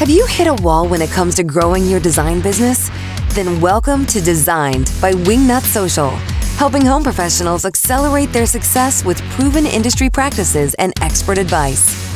Have 0.00 0.08
you 0.08 0.24
hit 0.24 0.46
a 0.46 0.54
wall 0.62 0.88
when 0.88 1.02
it 1.02 1.10
comes 1.10 1.34
to 1.34 1.44
growing 1.44 1.84
your 1.84 2.00
design 2.00 2.40
business? 2.40 2.88
Then 3.34 3.60
welcome 3.60 4.06
to 4.06 4.18
Designed 4.18 4.90
by 4.98 5.12
Wingnut 5.12 5.60
Social, 5.60 6.08
helping 6.56 6.86
home 6.86 7.02
professionals 7.02 7.66
accelerate 7.66 8.32
their 8.32 8.46
success 8.46 9.04
with 9.04 9.20
proven 9.32 9.66
industry 9.66 10.08
practices 10.08 10.72
and 10.78 10.94
expert 11.02 11.36
advice. 11.36 12.09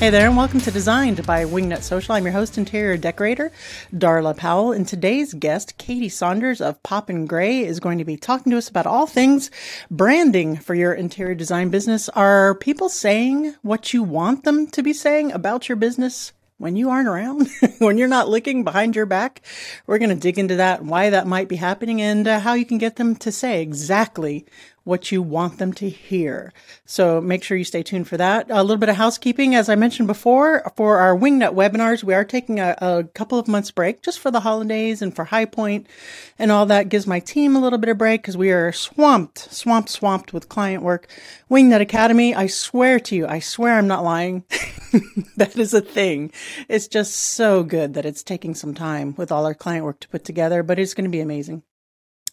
Hey 0.00 0.08
there, 0.08 0.26
and 0.28 0.34
welcome 0.34 0.62
to 0.62 0.70
Designed 0.70 1.26
by 1.26 1.44
Wingnut 1.44 1.82
Social. 1.82 2.14
I'm 2.14 2.24
your 2.24 2.32
host, 2.32 2.56
interior 2.56 2.96
decorator 2.96 3.52
Darla 3.94 4.34
Powell, 4.34 4.72
and 4.72 4.88
today's 4.88 5.34
guest, 5.34 5.76
Katie 5.76 6.08
Saunders 6.08 6.62
of 6.62 6.82
Pop 6.82 7.10
and 7.10 7.28
Grey, 7.28 7.58
is 7.66 7.80
going 7.80 7.98
to 7.98 8.04
be 8.06 8.16
talking 8.16 8.50
to 8.50 8.56
us 8.56 8.70
about 8.70 8.86
all 8.86 9.06
things 9.06 9.50
branding 9.90 10.56
for 10.56 10.74
your 10.74 10.94
interior 10.94 11.34
design 11.34 11.68
business. 11.68 12.08
Are 12.08 12.54
people 12.54 12.88
saying 12.88 13.56
what 13.60 13.92
you 13.92 14.02
want 14.02 14.44
them 14.44 14.68
to 14.68 14.82
be 14.82 14.94
saying 14.94 15.32
about 15.32 15.68
your 15.68 15.76
business? 15.76 16.32
when 16.56 16.76
you 16.76 16.90
aren't 16.90 17.08
around, 17.08 17.48
when 17.78 17.96
you're 17.96 18.06
not 18.06 18.28
looking 18.28 18.64
behind 18.64 18.94
your 18.94 19.06
back, 19.06 19.40
we're 19.86 19.96
going 19.96 20.10
to 20.10 20.14
dig 20.14 20.38
into 20.38 20.56
that, 20.56 20.84
why 20.84 21.08
that 21.08 21.26
might 21.26 21.48
be 21.48 21.56
happening, 21.56 22.02
and 22.02 22.28
uh, 22.28 22.38
how 22.38 22.52
you 22.52 22.66
can 22.66 22.76
get 22.76 22.96
them 22.96 23.16
to 23.16 23.32
say 23.32 23.62
exactly 23.62 24.44
what 24.90 25.12
you 25.12 25.22
want 25.22 25.58
them 25.58 25.72
to 25.72 25.88
hear. 25.88 26.52
So 26.84 27.20
make 27.20 27.44
sure 27.44 27.56
you 27.56 27.64
stay 27.64 27.84
tuned 27.84 28.08
for 28.08 28.16
that. 28.16 28.50
A 28.50 28.62
little 28.62 28.76
bit 28.76 28.88
of 28.88 28.96
housekeeping, 28.96 29.54
as 29.54 29.68
I 29.68 29.76
mentioned 29.76 30.08
before, 30.08 30.68
for 30.76 30.98
our 30.98 31.16
Wingnut 31.16 31.54
webinars, 31.54 32.02
we 32.02 32.12
are 32.12 32.24
taking 32.24 32.58
a, 32.58 32.76
a 32.78 33.04
couple 33.04 33.38
of 33.38 33.46
months 33.46 33.70
break 33.70 34.02
just 34.02 34.18
for 34.18 34.32
the 34.32 34.40
holidays 34.40 35.00
and 35.00 35.14
for 35.14 35.24
High 35.24 35.44
Point 35.44 35.86
and 36.38 36.50
all 36.50 36.66
that 36.66 36.88
gives 36.88 37.06
my 37.06 37.20
team 37.20 37.54
a 37.54 37.60
little 37.60 37.78
bit 37.78 37.88
of 37.88 37.98
break 37.98 38.22
because 38.22 38.36
we 38.36 38.50
are 38.50 38.72
swamped, 38.72 39.38
swamped, 39.52 39.88
swamped 39.88 40.32
with 40.32 40.48
client 40.48 40.82
work. 40.82 41.06
Wingnut 41.48 41.80
Academy, 41.80 42.34
I 42.34 42.48
swear 42.48 42.98
to 43.00 43.14
you, 43.14 43.28
I 43.28 43.38
swear 43.38 43.78
I'm 43.78 43.86
not 43.86 44.02
lying. 44.02 44.44
that 45.36 45.56
is 45.56 45.72
a 45.72 45.80
thing. 45.80 46.32
It's 46.68 46.88
just 46.88 47.14
so 47.14 47.62
good 47.62 47.94
that 47.94 48.04
it's 48.04 48.24
taking 48.24 48.56
some 48.56 48.74
time 48.74 49.14
with 49.16 49.30
all 49.30 49.46
our 49.46 49.54
client 49.54 49.84
work 49.84 50.00
to 50.00 50.08
put 50.08 50.24
together, 50.24 50.64
but 50.64 50.80
it's 50.80 50.94
going 50.94 51.04
to 51.04 51.10
be 51.10 51.20
amazing. 51.20 51.62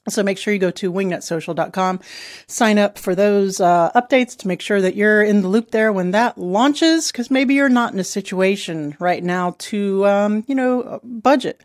So 0.10 0.24
make 0.24 0.38
sure 0.38 0.54
you 0.54 0.60
go 0.60 0.72
to 0.72 0.92
wingnutsocial.com, 0.92 2.00
sign 2.48 2.80
up 2.80 2.98
for 2.98 3.14
those 3.14 3.60
uh, 3.60 3.92
updates 3.94 4.38
to 4.38 4.48
make 4.48 4.62
sure 4.62 4.82
that 4.82 4.96
you're 4.96 5.22
in 5.22 5.42
the 5.42 5.48
loop 5.48 5.72
there 5.72 5.92
when 5.92 6.12
that 6.12 6.38
launches, 6.38 7.12
because 7.12 7.30
maybe 7.30 7.56
you're 7.56 7.70
not 7.70 7.94
in 7.94 8.00
a 8.00 8.06
situation 8.06 8.96
right 9.00 9.24
now 9.24 9.56
to, 9.60 10.06
um, 10.08 10.46
you 10.48 10.56
know, 10.56 11.00
budget 11.04 11.62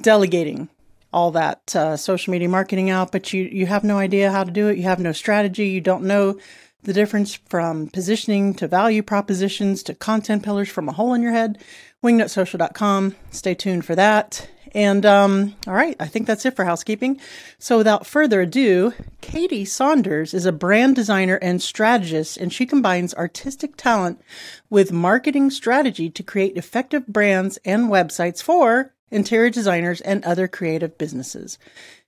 delegating 0.00 0.68
all 1.12 1.30
that 1.30 1.76
uh, 1.76 1.96
social 1.96 2.32
media 2.32 2.48
marketing 2.48 2.90
out, 2.90 3.12
but 3.12 3.32
you 3.32 3.44
you 3.44 3.66
have 3.66 3.84
no 3.84 3.98
idea 3.98 4.32
how 4.32 4.42
to 4.42 4.50
do 4.50 4.68
it. 4.68 4.76
You 4.76 4.82
have 4.82 4.98
no 4.98 5.12
strategy. 5.12 5.68
You 5.68 5.80
don't 5.80 6.04
know 6.04 6.38
the 6.84 6.92
difference 6.92 7.34
from 7.34 7.88
positioning 7.88 8.54
to 8.54 8.68
value 8.68 9.02
propositions 9.02 9.82
to 9.84 9.94
content 9.94 10.42
pillars 10.42 10.68
from 10.68 10.88
a 10.88 10.92
hole 10.92 11.14
in 11.14 11.22
your 11.22 11.32
head. 11.32 11.58
Wingnutsocial.com. 12.02 13.16
Stay 13.30 13.54
tuned 13.54 13.84
for 13.84 13.94
that. 13.94 14.48
And 14.74 15.06
um, 15.06 15.54
all 15.66 15.74
right, 15.74 15.96
I 16.00 16.06
think 16.06 16.26
that's 16.26 16.44
it 16.44 16.56
for 16.56 16.64
housekeeping. 16.64 17.20
So 17.58 17.78
without 17.78 18.06
further 18.06 18.40
ado, 18.40 18.92
Katie 19.20 19.64
Saunders 19.64 20.34
is 20.34 20.46
a 20.46 20.52
brand 20.52 20.96
designer 20.96 21.36
and 21.36 21.62
strategist, 21.62 22.36
and 22.36 22.52
she 22.52 22.66
combines 22.66 23.14
artistic 23.14 23.76
talent 23.76 24.20
with 24.68 24.92
marketing 24.92 25.50
strategy 25.50 26.10
to 26.10 26.22
create 26.24 26.56
effective 26.56 27.06
brands 27.06 27.58
and 27.64 27.88
websites 27.88 28.42
for 28.42 28.92
interior 29.12 29.48
designers 29.50 30.00
and 30.00 30.24
other 30.24 30.48
creative 30.48 30.98
businesses. 30.98 31.56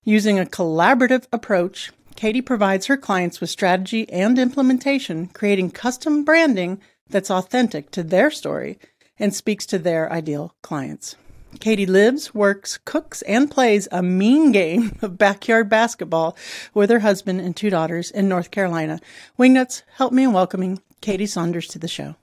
Using 0.03 0.39
a 0.39 0.45
collaborative 0.45 1.27
approach, 1.33 1.93
Katie 2.17 2.41
provides 2.41 2.87
her 2.87 2.97
clients 2.97 3.43
with 3.43 3.51
strategy 3.51 4.11
and 4.11 4.39
implementation, 4.39 5.27
creating 5.27 5.71
custom 5.71 6.25
branding 6.25 6.81
that's 7.09 7.31
authentic 7.31 7.91
to 7.91 8.03
their 8.03 8.31
story 8.31 8.79
and 9.19 9.35
speaks 9.35 9.67
to 9.67 9.79
their 9.79 10.11
ideal 10.11 10.55
clients. 10.63 11.17
Katie 11.61 11.87
lives, 11.87 12.35
works, 12.35 12.79
cooks, 12.85 13.23
and 13.23 13.51
plays 13.51 13.87
a 13.93 14.03
mean 14.03 14.51
game 14.51 14.99
of 15.03 15.19
backyard 15.19 15.69
basketball 15.69 16.37
with 16.75 16.91
her 16.91 17.01
husband 17.01 17.41
and 17.41 17.55
two 17.55 17.71
daughters 17.71 18.11
in 18.11 18.29
North 18.29 18.51
Carolina. 18.51 18.99
Wingnuts, 19.39 19.83
help 19.97 20.13
me 20.13 20.25
in 20.25 20.33
welcoming 20.33 20.81
Katie 21.03 21.27
Saunders 21.27 21.69
to 21.69 21.79
the 21.79 21.89
show. 21.89 22.17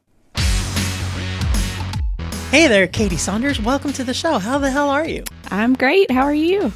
Hey 2.50 2.68
there, 2.68 2.88
Katie 2.88 3.18
Saunders. 3.18 3.62
Welcome 3.62 3.94
to 3.94 4.04
the 4.04 4.14
show. 4.14 4.38
How 4.38 4.58
the 4.58 4.70
hell 4.70 4.90
are 4.90 5.08
you? 5.08 5.24
I'm 5.50 5.74
great. 5.74 6.12
How 6.12 6.24
are 6.24 6.34
you? 6.34 6.72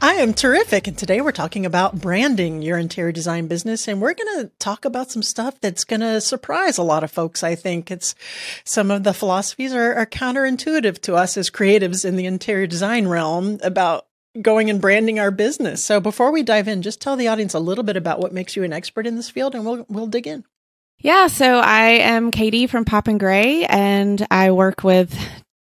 I 0.00 0.14
am 0.14 0.34
terrific. 0.34 0.86
And 0.86 0.96
today 0.96 1.20
we're 1.20 1.32
talking 1.32 1.66
about 1.66 2.00
branding 2.00 2.62
your 2.62 2.78
interior 2.78 3.12
design 3.12 3.46
business. 3.46 3.88
And 3.88 4.00
we're 4.00 4.14
going 4.14 4.42
to 4.42 4.50
talk 4.58 4.84
about 4.84 5.10
some 5.10 5.22
stuff 5.22 5.60
that's 5.60 5.84
going 5.84 6.00
to 6.00 6.20
surprise 6.20 6.78
a 6.78 6.82
lot 6.82 7.04
of 7.04 7.10
folks. 7.10 7.42
I 7.42 7.54
think 7.54 7.90
it's 7.90 8.14
some 8.64 8.90
of 8.90 9.04
the 9.04 9.14
philosophies 9.14 9.72
are, 9.72 9.94
are 9.94 10.06
counterintuitive 10.06 11.00
to 11.02 11.14
us 11.14 11.36
as 11.36 11.50
creatives 11.50 12.04
in 12.04 12.16
the 12.16 12.26
interior 12.26 12.66
design 12.66 13.08
realm 13.08 13.58
about 13.62 14.06
going 14.40 14.70
and 14.70 14.80
branding 14.80 15.18
our 15.18 15.30
business. 15.30 15.82
So 15.82 16.00
before 16.00 16.30
we 16.30 16.42
dive 16.42 16.68
in, 16.68 16.82
just 16.82 17.00
tell 17.00 17.16
the 17.16 17.28
audience 17.28 17.54
a 17.54 17.58
little 17.58 17.84
bit 17.84 17.96
about 17.96 18.20
what 18.20 18.32
makes 18.32 18.56
you 18.56 18.64
an 18.64 18.72
expert 18.72 19.06
in 19.06 19.16
this 19.16 19.30
field 19.30 19.54
and 19.54 19.64
we'll, 19.64 19.86
we'll 19.88 20.06
dig 20.06 20.26
in. 20.26 20.44
Yeah, 20.98 21.26
so 21.26 21.58
I 21.58 21.88
am 21.88 22.30
Katie 22.30 22.66
from 22.66 22.86
Pop 22.86 23.06
and 23.06 23.20
Grey, 23.20 23.66
and 23.66 24.26
I 24.30 24.50
work 24.52 24.82
with 24.82 25.14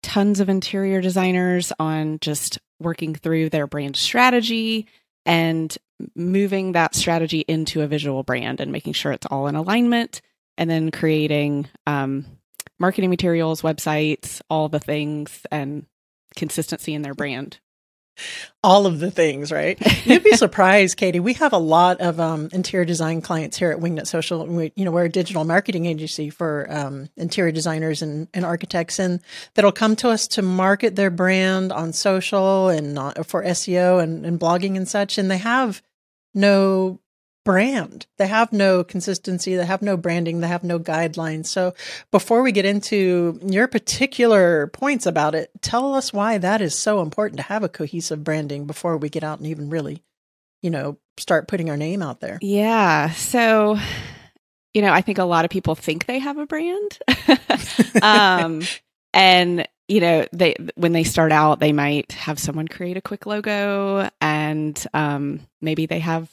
tons 0.01 0.39
of 0.39 0.49
interior 0.49 1.01
designers 1.01 1.71
on 1.79 2.17
just 2.19 2.57
working 2.79 3.15
through 3.15 3.49
their 3.49 3.67
brand 3.67 3.95
strategy 3.95 4.87
and 5.25 5.77
moving 6.15 6.71
that 6.73 6.95
strategy 6.95 7.41
into 7.41 7.81
a 7.81 7.87
visual 7.87 8.23
brand 8.23 8.59
and 8.59 8.71
making 8.71 8.93
sure 8.93 9.11
it's 9.11 9.27
all 9.27 9.47
in 9.47 9.55
alignment 9.55 10.21
and 10.57 10.69
then 10.69 10.91
creating 10.91 11.67
um, 11.87 12.25
marketing 12.79 13.09
materials, 13.09 13.61
websites, 13.61 14.41
all 14.49 14.69
the 14.69 14.79
things, 14.79 15.45
and 15.51 15.85
consistency 16.35 16.93
in 16.93 17.01
their 17.01 17.13
brand 17.13 17.59
all 18.63 18.85
of 18.85 18.99
the 18.99 19.09
things, 19.09 19.51
right? 19.51 19.77
You'd 20.05 20.23
be 20.23 20.31
surprised, 20.35 20.97
Katie. 20.97 21.19
We 21.19 21.33
have 21.35 21.53
a 21.53 21.57
lot 21.57 22.01
of 22.01 22.19
um, 22.19 22.49
interior 22.51 22.85
design 22.85 23.21
clients 23.21 23.57
here 23.57 23.71
at 23.71 23.79
Wingnut 23.79 24.07
Social. 24.07 24.45
We, 24.45 24.73
you 24.75 24.85
know, 24.85 24.91
we're 24.91 25.05
a 25.05 25.09
digital 25.09 25.45
marketing 25.45 25.85
agency 25.85 26.29
for 26.29 26.67
um, 26.69 27.09
interior 27.15 27.51
designers 27.51 28.01
and, 28.01 28.27
and, 28.33 28.45
architects, 28.45 28.99
and 28.99 29.21
that'll 29.53 29.71
come 29.71 29.95
to 29.97 30.09
us 30.09 30.27
to 30.29 30.41
market 30.41 30.95
their 30.95 31.09
brand 31.09 31.71
on 31.71 31.93
social 31.93 32.69
and 32.69 32.93
not, 32.93 33.25
for 33.25 33.43
SEO 33.43 34.01
and, 34.01 34.25
and 34.25 34.39
blogging 34.39 34.75
and 34.75 34.87
such. 34.87 35.17
And 35.17 35.31
they 35.31 35.37
have 35.37 35.81
no 36.33 36.99
brand. 37.49 38.05
They 38.19 38.27
have 38.27 38.53
no 38.53 38.83
consistency, 38.83 39.55
they 39.55 39.65
have 39.65 39.81
no 39.81 39.97
branding, 39.97 40.39
they 40.39 40.47
have 40.47 40.63
no 40.63 40.77
guidelines. 40.77 41.47
So, 41.47 41.73
before 42.11 42.43
we 42.43 42.51
get 42.51 42.63
into 42.63 43.39
your 43.41 43.67
particular 43.67 44.67
points 44.67 45.07
about 45.07 45.33
it, 45.33 45.49
tell 45.59 45.95
us 45.95 46.13
why 46.13 46.37
that 46.37 46.61
is 46.61 46.75
so 46.75 47.01
important 47.01 47.37
to 47.37 47.43
have 47.43 47.63
a 47.63 47.69
cohesive 47.69 48.23
branding 48.23 48.67
before 48.67 48.97
we 48.97 49.09
get 49.09 49.23
out 49.23 49.39
and 49.39 49.47
even 49.47 49.71
really, 49.71 50.03
you 50.61 50.69
know, 50.69 50.99
start 51.17 51.47
putting 51.47 51.71
our 51.71 51.77
name 51.77 52.03
out 52.03 52.19
there. 52.19 52.37
Yeah. 52.39 53.09
So, 53.13 53.79
you 54.75 54.83
know, 54.83 54.93
I 54.93 55.01
think 55.01 55.17
a 55.17 55.23
lot 55.23 55.43
of 55.43 55.49
people 55.49 55.73
think 55.73 56.05
they 56.05 56.19
have 56.19 56.37
a 56.37 56.45
brand. 56.45 56.99
um, 58.03 58.61
and 59.11 59.67
you 59.87 60.01
know 60.01 60.27
they 60.31 60.53
when 60.75 60.91
they 60.91 61.03
start 61.03 61.31
out 61.31 61.59
they 61.59 61.73
might 61.73 62.11
have 62.11 62.37
someone 62.37 62.67
create 62.67 62.95
a 62.95 63.01
quick 63.01 63.25
logo 63.25 64.07
and 64.21 64.85
um, 64.93 65.39
maybe 65.61 65.87
they 65.87 65.97
have 65.97 66.29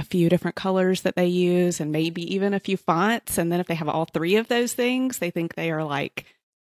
a 0.00 0.04
few 0.04 0.28
different 0.28 0.56
colors 0.56 1.02
that 1.02 1.14
they 1.14 1.26
use 1.26 1.78
and 1.78 1.92
maybe 1.92 2.34
even 2.34 2.54
a 2.54 2.60
few 2.60 2.76
fonts. 2.76 3.38
And 3.38 3.52
then 3.52 3.60
if 3.60 3.66
they 3.66 3.74
have 3.74 3.88
all 3.88 4.06
three 4.06 4.36
of 4.36 4.48
those 4.48 4.72
things, 4.72 5.18
they 5.18 5.30
think 5.30 5.54
they 5.54 5.70
are 5.70 5.84
like 5.84 6.24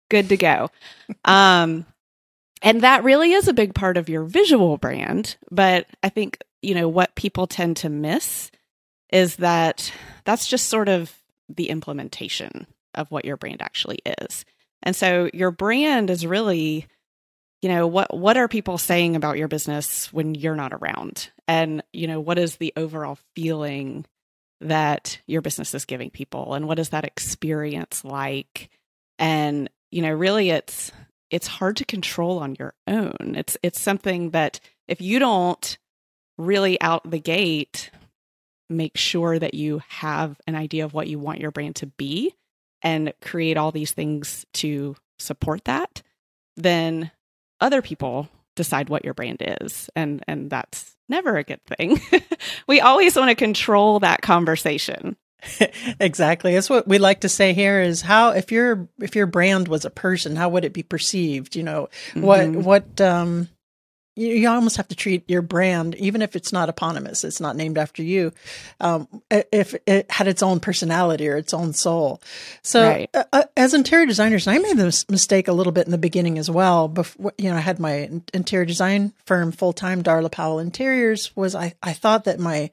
good 0.09 0.29
to 0.29 0.37
go. 0.37 0.71
um, 1.25 1.85
and 2.63 2.81
that 2.81 3.05
really 3.05 3.33
is 3.33 3.49
a 3.49 3.53
big 3.53 3.75
part 3.75 3.97
of 3.97 4.09
your 4.09 4.25
visual 4.25 4.79
brand. 4.79 5.37
But 5.51 5.87
I 6.03 6.09
think, 6.09 6.39
you 6.63 6.75
know, 6.75 6.89
what 6.89 7.15
people 7.17 7.47
tend 7.47 7.77
to 7.79 7.89
miss 7.91 8.51
is 9.11 9.37
that 9.37 9.93
that's 10.25 10.47
just 10.47 10.69
sort 10.69 10.89
of 10.89 11.13
the 11.49 11.69
implementation 11.69 12.67
of 12.95 13.11
what 13.11 13.25
your 13.25 13.37
brand 13.37 13.61
actually 13.61 13.99
is. 14.21 14.45
And 14.83 14.95
so 14.95 15.29
your 15.35 15.51
brand 15.51 16.09
is 16.09 16.27
really 16.27 16.87
you 17.65 17.71
know 17.71 17.87
what 17.87 18.15
what 18.15 18.37
are 18.37 18.47
people 18.47 18.77
saying 18.77 19.17
about 19.17 19.39
your 19.39 19.49
business 19.49 20.13
when 20.13 20.35
you're 20.35 20.55
not 20.55 20.75
around? 20.75 21.31
And 21.49 21.83
you 21.95 22.07
know 22.07 22.21
what 22.21 22.39
is 22.39 22.57
the 22.57 22.75
overall 22.77 23.17
feeling 23.35 24.05
that 24.61 25.19
your 25.27 25.41
business 25.41 25.73
is 25.73 25.87
giving 25.87 26.11
people? 26.11 26.53
And 26.53 26.69
what 26.69 26.79
is 26.79 26.91
that 26.91 27.07
experience 27.07 28.05
like? 28.05 28.69
And 29.19 29.71
you 29.91 30.03
know 30.03 30.13
really 30.13 30.51
it's 30.51 30.93
it's 31.31 31.47
hard 31.47 31.79
to 31.79 31.87
control 31.87 32.39
on 32.39 32.55
your 32.59 32.75
own. 32.87 33.33
It's 33.35 33.57
it's 33.63 33.81
something 33.81 34.33
that 34.33 34.61
if 34.87 35.01
you 35.01 35.19
don't 35.19 35.79
really 36.37 36.79
out 36.83 37.11
the 37.11 37.19
gate 37.19 37.91
make 38.69 38.99
sure 38.99 39.39
that 39.39 39.55
you 39.55 39.81
have 39.89 40.39
an 40.47 40.55
idea 40.55 40.85
of 40.85 40.93
what 40.93 41.09
you 41.09 41.19
want 41.19 41.41
your 41.41 41.51
brand 41.51 41.77
to 41.77 41.87
be 41.87 42.35
and 42.83 43.15
create 43.23 43.57
all 43.57 43.73
these 43.73 43.93
things 43.93 44.45
to 44.53 44.97
support 45.19 45.65
that 45.65 46.03
then 46.57 47.11
other 47.61 47.83
people 47.83 48.29
decide 48.57 48.89
what 48.89 49.05
your 49.05 49.15
brand 49.15 49.43
is 49.61 49.91
and 49.97 50.23
and 50.29 50.51
that's 50.51 50.97
never 51.09 51.37
a 51.37 51.45
good 51.45 51.65
thing 51.67 52.01
we 52.67 52.81
always 52.81 53.17
want 53.17 53.29
to 53.29 53.35
control 53.35 54.01
that 54.01 54.23
conversation 54.23 55.17
exactly. 56.01 56.55
That's 56.55 56.71
what 56.71 56.89
we 56.89 56.99
like 56.99 57.21
to 57.21 57.29
say 57.29 57.53
here 57.53 57.81
is 57.81 58.01
how 58.01 58.31
if 58.31 58.51
your 58.51 58.89
if 58.99 59.15
your 59.15 59.27
brand 59.27 59.69
was 59.69 59.85
a 59.85 59.91
person, 59.91 60.37
how 60.37 60.49
would 60.51 60.65
it 60.65 60.73
be 60.73 60.83
perceived? 60.83 61.57
You 61.57 61.63
know, 61.63 61.89
mm-hmm. 62.13 62.23
what 62.23 62.51
what 62.51 63.01
um 63.01 63.49
you, 64.17 64.29
you 64.29 64.49
almost 64.49 64.77
have 64.77 64.89
to 64.89 64.95
treat 64.95 65.29
your 65.29 65.43
brand, 65.43 65.95
even 65.97 66.23
if 66.23 66.37
it's 66.37 66.53
not 66.53 66.69
eponymous, 66.69 67.25
it's 67.25 67.41
not 67.41 67.57
named 67.57 67.79
after 67.79 68.03
you, 68.03 68.33
um, 68.81 69.09
if 69.31 69.75
it 69.87 70.11
had 70.11 70.29
its 70.29 70.43
own 70.43 70.61
personality 70.61 71.29
or 71.29 71.37
its 71.37 71.53
own 71.53 71.73
soul. 71.73 72.21
So, 72.63 72.89
right. 72.89 73.11
uh, 73.15 73.25
uh 73.33 73.45
as 73.57 73.75
interior 73.75 74.07
designers, 74.07 74.47
I 74.47 74.59
made 74.59 74.77
this 74.77 75.09
mistake 75.11 75.49
a 75.49 75.53
little 75.53 75.73
bit 75.73 75.87
in 75.87 75.93
the 75.93 75.99
beginning 75.99 76.39
as 76.39 76.51
well. 76.51 76.89
Before, 76.89 77.33
you 77.39 77.51
know, 77.51 77.57
I 77.57 77.61
had 77.61 77.81
my 77.81 78.11
interior 78.33 78.65
design 78.65 79.13
firm 79.27 79.53
full 79.53 79.73
time, 79.73 80.03
Darla 80.03 80.31
Powell 80.31 80.59
Interiors. 80.59 81.35
Was 81.37 81.55
I? 81.55 81.75
I 81.83 81.93
thought 81.93 82.25
that 82.25 82.39
my 82.39 82.71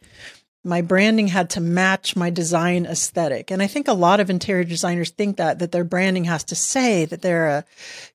my 0.64 0.82
branding 0.82 1.28
had 1.28 1.50
to 1.52 1.62
match 1.62 2.16
my 2.16 2.30
design 2.30 2.86
aesthetic. 2.86 3.50
And 3.50 3.62
I 3.62 3.68
think 3.68 3.88
a 3.88 3.94
lot 3.94 4.20
of 4.20 4.30
interior 4.30 4.64
designers 4.64 5.10
think 5.10 5.38
that, 5.38 5.60
that 5.60 5.72
their 5.72 5.84
branding 5.84 6.26
has 6.26 6.44
to 6.46 6.56
say 6.56 7.06
that 7.06 7.22
they're 7.24 7.48
a 7.48 7.66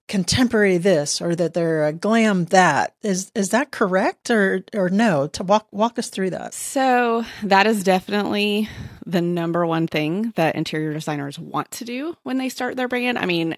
contemporary 0.06 0.78
this 0.78 1.20
or 1.20 1.34
that 1.34 1.54
they're 1.54 1.86
a 1.86 1.92
glam 1.92 2.44
that. 2.46 2.94
Is, 3.02 3.32
is 3.34 3.50
that 3.50 3.72
correct 3.72 4.30
or, 4.30 4.62
or 4.74 4.88
no? 4.88 5.26
To 5.28 5.42
walk, 5.42 5.66
walk 5.72 5.98
us 5.98 6.08
through 6.08 6.30
that. 6.30 6.54
So 6.54 7.24
that 7.42 7.66
is 7.66 7.82
definitely 7.82 8.68
the 9.04 9.20
number 9.20 9.66
one 9.66 9.88
thing 9.88 10.32
that 10.36 10.54
interior 10.54 10.92
designers 10.92 11.38
want 11.38 11.72
to 11.72 11.84
do 11.84 12.16
when 12.22 12.38
they 12.38 12.48
start 12.48 12.76
their 12.76 12.88
brand. 12.88 13.18
I 13.18 13.26
mean, 13.26 13.56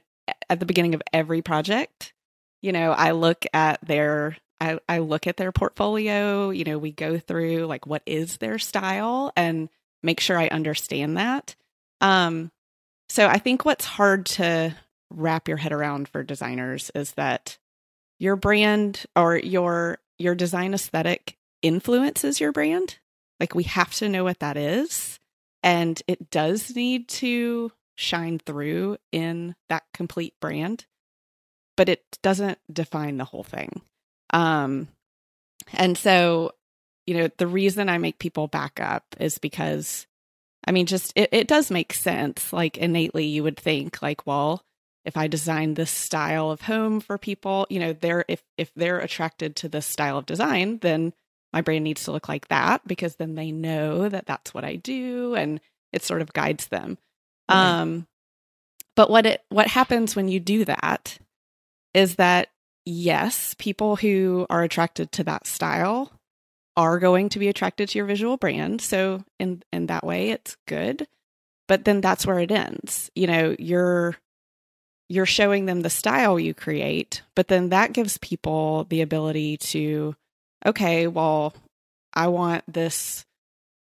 at 0.49 0.61
the 0.61 0.67
beginning 0.67 0.95
of 0.95 1.03
every 1.13 1.43
project, 1.43 2.15
you 2.63 2.73
know, 2.73 2.93
I 2.93 3.11
look 3.11 3.45
at 3.53 3.87
their 3.87 4.37
I, 4.61 4.79
I 4.89 4.99
look 4.99 5.27
at 5.27 5.37
their 5.37 5.53
portfolio, 5.53 6.51
you 6.51 6.65
know, 6.65 6.79
we 6.79 6.93
go 6.93 7.19
through 7.19 7.67
like 7.67 7.87
what 7.87 8.03
is 8.07 8.39
their 8.39 8.59
style 8.59 9.33
and 9.37 9.69
make 10.03 10.21
sure 10.21 10.39
I 10.39 10.49
understand 10.49 11.17
that. 11.17 11.55
Um, 12.01 12.51
so 13.09 13.27
I 13.27 13.39
think 13.39 13.65
what's 13.65 13.85
hard 13.85 14.27
to 14.27 14.75
wrap 15.11 15.49
your 15.49 15.57
head 15.57 15.73
around 15.73 16.09
for 16.09 16.23
designers 16.23 16.91
is 16.95 17.13
that 17.13 17.59
your 18.19 18.37
brand 18.37 19.07
or 19.17 19.37
your 19.37 19.99
your 20.19 20.35
design 20.35 20.75
aesthetic 20.75 21.39
influences 21.63 22.41
your 22.41 22.53
brand. 22.53 22.99
Like 23.39 23.55
we 23.55 23.63
have 23.65 23.95
to 23.95 24.09
know 24.09 24.25
what 24.25 24.41
that 24.41 24.57
is 24.57 25.19
and 25.63 26.01
it 26.07 26.31
does 26.31 26.75
need 26.75 27.09
to 27.09 27.73
shine 27.95 28.39
through 28.39 28.97
in 29.13 29.55
that 29.69 29.85
complete 29.93 30.35
brand, 30.41 30.87
but 31.77 31.89
it 31.89 32.05
doesn't 32.23 32.59
define 32.73 33.17
the 33.17 33.25
whole 33.25 33.45
thing. 33.45 33.83
Um, 34.31 34.89
and 35.73 35.97
so, 35.97 36.53
you 37.07 37.15
know, 37.15 37.29
the 37.39 37.47
reason 37.47 37.89
I 37.89 37.99
make 37.99 38.19
people 38.19 38.47
back 38.47 38.81
up 38.81 39.05
is 39.19 39.39
because, 39.39 40.07
I 40.67 40.73
mean, 40.73 40.87
just 40.87 41.13
it, 41.17 41.29
it 41.33 41.49
does 41.49 41.71
make 41.71 41.93
sense. 41.93 42.53
Like 42.53 42.77
innately, 42.77 43.27
you 43.27 43.43
would 43.43 43.57
think, 43.59 44.03
like, 44.03 44.27
well, 44.27 44.63
if 45.05 45.17
I 45.17 45.27
design 45.27 45.75
this 45.75 45.91
style 45.91 46.51
of 46.51 46.63
home 46.63 47.01
for 47.01 47.17
people, 47.17 47.67
you 47.71 47.81
know, 47.81 47.93
they're 47.95 48.25
if 48.29 48.43
if 48.57 48.71
they're 48.75 48.99
attracted 48.99 49.57
to 49.57 49.69
this 49.69 49.87
style 49.87 50.19
of 50.19 50.27
design, 50.27 50.79
then 50.79 51.15
my 51.53 51.63
brand 51.63 51.85
needs 51.85 52.05
to 52.05 52.13
look 52.13 52.29
like 52.29 52.49
that 52.49 52.87
because 52.87 53.17
then 53.17 53.35
they 53.35 53.51
know 53.51 54.09
that 54.09 54.27
that's 54.27 54.53
what 54.53 54.65
I 54.65 54.77
do 54.77 55.35
and 55.35 55.61
it 55.95 56.03
sort 56.03 56.21
of 56.21 56.35
guides 56.35 56.69
them. 56.69 56.99
Um 57.49 58.07
but 58.97 59.09
what 59.09 59.25
it 59.25 59.43
what 59.49 59.69
happens 59.69 60.15
when 60.15 60.29
you 60.29 60.41
do 60.41 60.67
that 60.67 61.19
is 61.95 62.17
that 62.17 62.49
yes, 62.89 63.55
people 63.59 63.97
who 63.97 64.47
are 64.49 64.63
attracted 64.63 65.13
to 65.13 65.25
that 65.25 65.47
style 65.47 66.11
are 66.77 66.99
going 66.99 67.29
to 67.29 67.39
be 67.39 67.49
attracted 67.49 67.89
to 67.91 67.99
your 67.99 68.07
visual 68.07 68.37
brand. 68.37 68.81
So 68.81 69.25
in 69.39 69.63
in 69.73 69.87
that 69.87 70.05
way 70.05 70.31
it's 70.31 70.57
good. 70.67 71.07
But 71.67 71.85
then 71.85 72.01
that's 72.01 72.27
where 72.27 72.39
it 72.39 72.51
ends. 72.51 73.11
You 73.15 73.27
know, 73.27 73.57
you're 73.59 74.17
you're 75.09 75.27
showing 75.27 75.67
them 75.67 75.83
the 75.83 75.91
style 75.91 76.39
you 76.41 76.55
create, 76.55 77.23
but 77.35 77.49
then 77.49 77.71
that 77.71 77.93
gives 77.93 78.19
people 78.19 78.85
the 78.89 79.03
ability 79.03 79.59
to 79.59 80.17
okay, 80.65 81.07
well, 81.07 81.55
I 82.15 82.29
want 82.29 82.65
this 82.73 83.25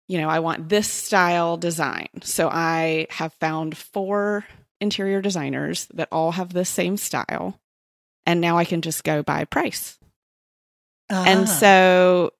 you 0.08 0.18
know, 0.18 0.28
I 0.28 0.40
want 0.40 0.68
this 0.68 0.90
style 0.90 1.56
design. 1.56 2.08
So 2.22 2.50
I 2.50 3.06
have 3.10 3.32
found 3.34 3.76
four 3.76 4.44
interior 4.80 5.22
designers 5.22 5.86
that 5.94 6.08
all 6.12 6.32
have 6.32 6.52
the 6.52 6.66
same 6.66 6.98
style 6.98 7.58
and 8.26 8.40
now 8.40 8.58
I 8.58 8.64
can 8.64 8.82
just 8.82 9.04
go 9.04 9.22
by 9.22 9.44
price. 9.44 9.98
And 11.10 11.42
ah. 11.42 11.44
so 11.44 12.30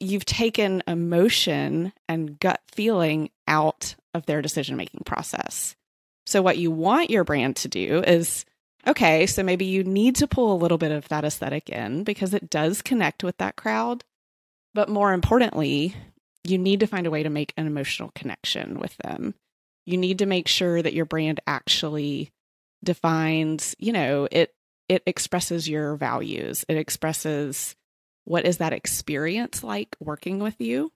you've 0.00 0.24
taken 0.24 0.82
emotion 0.86 1.92
and 2.08 2.38
gut 2.38 2.60
feeling 2.72 3.30
out 3.46 3.94
of 4.14 4.26
their 4.26 4.42
decision 4.42 4.76
making 4.76 5.02
process. 5.04 5.76
So, 6.26 6.42
what 6.42 6.58
you 6.58 6.70
want 6.70 7.10
your 7.10 7.24
brand 7.24 7.56
to 7.56 7.68
do 7.68 8.02
is 8.06 8.44
okay, 8.86 9.26
so 9.26 9.42
maybe 9.42 9.64
you 9.64 9.84
need 9.84 10.16
to 10.16 10.26
pull 10.26 10.52
a 10.52 10.60
little 10.60 10.78
bit 10.78 10.92
of 10.92 11.08
that 11.08 11.24
aesthetic 11.24 11.68
in 11.68 12.04
because 12.04 12.34
it 12.34 12.50
does 12.50 12.82
connect 12.82 13.22
with 13.22 13.36
that 13.38 13.56
crowd. 13.56 14.04
But 14.74 14.88
more 14.88 15.12
importantly, 15.12 15.94
you 16.44 16.58
need 16.58 16.80
to 16.80 16.86
find 16.86 17.06
a 17.06 17.10
way 17.10 17.22
to 17.22 17.30
make 17.30 17.52
an 17.56 17.66
emotional 17.66 18.12
connection 18.14 18.78
with 18.78 18.96
them. 18.98 19.34
You 19.86 19.96
need 19.96 20.18
to 20.18 20.26
make 20.26 20.48
sure 20.48 20.82
that 20.82 20.94
your 20.94 21.04
brand 21.04 21.40
actually 21.46 22.30
defines, 22.84 23.74
you 23.78 23.92
know, 23.92 24.28
it 24.30 24.52
it 24.88 25.02
expresses 25.06 25.68
your 25.68 25.96
values. 25.96 26.64
It 26.68 26.76
expresses 26.76 27.76
what 28.24 28.46
is 28.46 28.58
that 28.58 28.72
experience 28.72 29.62
like 29.62 29.96
working 30.00 30.38
with 30.38 30.60
you, 30.60 30.92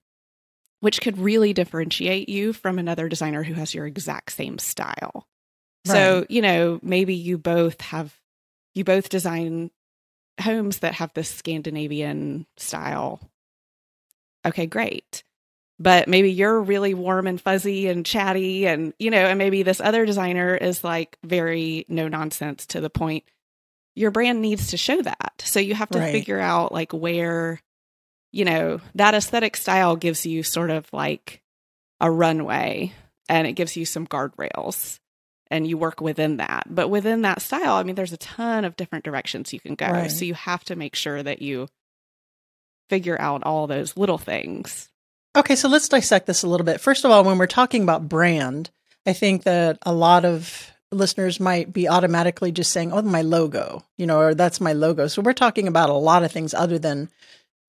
which 0.80 1.00
could 1.00 1.18
really 1.18 1.52
differentiate 1.52 2.28
you 2.28 2.52
from 2.52 2.78
another 2.78 3.08
designer 3.08 3.42
who 3.42 3.54
has 3.54 3.74
your 3.74 3.86
exact 3.86 4.32
same 4.32 4.58
style. 4.58 5.26
Right. 5.86 5.94
So, 5.94 6.26
you 6.28 6.42
know, 6.42 6.78
maybe 6.82 7.14
you 7.14 7.38
both 7.38 7.80
have 7.80 8.14
you 8.74 8.84
both 8.84 9.08
design 9.08 9.70
homes 10.40 10.78
that 10.78 10.94
have 10.94 11.12
this 11.14 11.28
Scandinavian 11.28 12.46
style. 12.56 13.20
Okay, 14.46 14.66
great. 14.66 15.22
But 15.78 16.08
maybe 16.08 16.30
you're 16.32 16.60
really 16.60 16.94
warm 16.94 17.26
and 17.26 17.40
fuzzy 17.40 17.88
and 17.88 18.06
chatty 18.06 18.66
and 18.66 18.94
you 18.98 19.10
know, 19.10 19.26
and 19.26 19.38
maybe 19.38 19.62
this 19.62 19.80
other 19.80 20.06
designer 20.06 20.54
is 20.54 20.84
like 20.84 21.18
very 21.24 21.84
no 21.88 22.08
nonsense 22.08 22.66
to 22.68 22.80
the 22.80 22.90
point 22.90 23.24
your 23.94 24.10
brand 24.10 24.40
needs 24.40 24.68
to 24.68 24.76
show 24.76 25.00
that. 25.02 25.42
So 25.44 25.60
you 25.60 25.74
have 25.74 25.90
to 25.90 25.98
right. 25.98 26.12
figure 26.12 26.40
out 26.40 26.72
like 26.72 26.92
where, 26.92 27.60
you 28.32 28.44
know, 28.44 28.80
that 28.94 29.14
aesthetic 29.14 29.56
style 29.56 29.96
gives 29.96 30.24
you 30.24 30.42
sort 30.42 30.70
of 30.70 30.86
like 30.92 31.42
a 32.00 32.10
runway 32.10 32.92
and 33.28 33.46
it 33.46 33.52
gives 33.52 33.76
you 33.76 33.84
some 33.84 34.06
guardrails 34.06 34.98
and 35.50 35.66
you 35.66 35.76
work 35.76 36.00
within 36.00 36.38
that. 36.38 36.64
But 36.68 36.88
within 36.88 37.22
that 37.22 37.42
style, 37.42 37.74
I 37.74 37.82
mean, 37.82 37.94
there's 37.94 38.12
a 38.12 38.18
ton 38.18 38.64
of 38.64 38.76
different 38.76 39.04
directions 39.04 39.52
you 39.52 39.60
can 39.60 39.74
go. 39.74 39.86
Right. 39.86 40.10
So 40.10 40.24
you 40.24 40.34
have 40.34 40.64
to 40.64 40.76
make 40.76 40.94
sure 40.94 41.22
that 41.22 41.42
you 41.42 41.68
figure 42.88 43.20
out 43.20 43.44
all 43.44 43.66
those 43.66 43.96
little 43.96 44.18
things. 44.18 44.88
Okay, 45.36 45.56
so 45.56 45.68
let's 45.68 45.88
dissect 45.88 46.26
this 46.26 46.42
a 46.42 46.48
little 46.48 46.64
bit. 46.64 46.80
First 46.80 47.04
of 47.04 47.10
all, 47.10 47.24
when 47.24 47.38
we're 47.38 47.46
talking 47.46 47.82
about 47.82 48.08
brand, 48.08 48.70
I 49.06 49.12
think 49.12 49.44
that 49.44 49.78
a 49.82 49.92
lot 49.92 50.24
of 50.24 50.70
listeners 50.92 51.40
might 51.40 51.72
be 51.72 51.88
automatically 51.88 52.52
just 52.52 52.72
saying, 52.72 52.92
"Oh, 52.92 53.02
my 53.02 53.22
logo," 53.22 53.84
you 53.96 54.06
know, 54.06 54.18
or 54.18 54.34
"That's 54.34 54.60
my 54.60 54.72
logo." 54.72 55.06
So 55.08 55.22
we're 55.22 55.32
talking 55.32 55.68
about 55.68 55.90
a 55.90 55.94
lot 55.94 56.22
of 56.22 56.32
things 56.32 56.54
other 56.54 56.78
than 56.78 57.08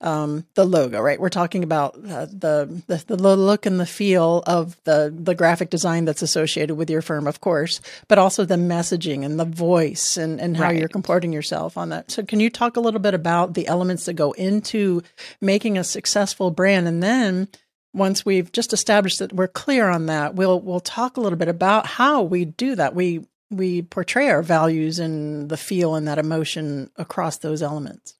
um, 0.04 0.46
the 0.56 0.66
logo, 0.66 1.02
right? 1.02 1.20
We're 1.20 1.30
talking 1.30 1.64
about 1.64 1.96
uh, 1.96 2.26
the, 2.26 2.84
the 2.88 3.04
the 3.08 3.16
look 3.16 3.66
and 3.66 3.80
the 3.80 3.86
feel 3.86 4.44
of 4.46 4.78
the 4.84 5.14
the 5.16 5.34
graphic 5.34 5.70
design 5.70 6.06
that's 6.06 6.22
associated 6.22 6.76
with 6.76 6.90
your 6.90 7.02
firm, 7.02 7.26
of 7.26 7.40
course, 7.40 7.80
but 8.10 8.18
also 8.18 8.44
the 8.44 8.56
messaging 8.56 9.24
and 9.24 9.40
the 9.40 9.46
voice 9.46 10.18
and 10.18 10.42
and 10.42 10.58
how 10.58 10.66
right. 10.66 10.78
you're 10.78 10.90
comporting 10.90 11.32
yourself 11.32 11.78
on 11.78 11.90
that. 11.90 12.12
So, 12.12 12.24
can 12.24 12.42
you 12.42 12.50
talk 12.50 12.76
a 12.76 12.82
little 12.82 13.00
bit 13.00 13.14
about 13.14 13.54
the 13.54 13.68
elements 13.68 14.06
that 14.06 14.14
go 14.14 14.34
into 14.34 15.02
making 15.40 15.78
a 15.78 15.84
successful 15.84 16.52
brand, 16.52 16.88
and 16.88 17.02
then 17.02 17.48
once 17.94 18.26
we've 18.26 18.52
just 18.52 18.74
established 18.74 19.20
that 19.20 19.34
we're 19.34 19.48
clear 19.48 19.90
on 19.90 20.08
that, 20.08 20.36
we'll 20.36 20.60
we'll 20.60 20.80
talk 20.80 21.18
a 21.18 21.22
little 21.22 21.38
bit 21.38 21.48
about 21.48 21.86
how 21.86 22.24
we 22.24 22.46
do 22.46 22.76
that. 22.76 22.96
We 22.96 23.26
we 23.52 23.84
portray 23.84 24.30
our 24.30 24.42
values 24.42 25.00
and 25.00 25.50
the 25.50 25.58
feel 25.58 25.96
and 25.96 26.08
that 26.08 26.18
emotion 26.18 26.90
across 26.96 27.38
those 27.38 27.62
elements. 27.62 28.16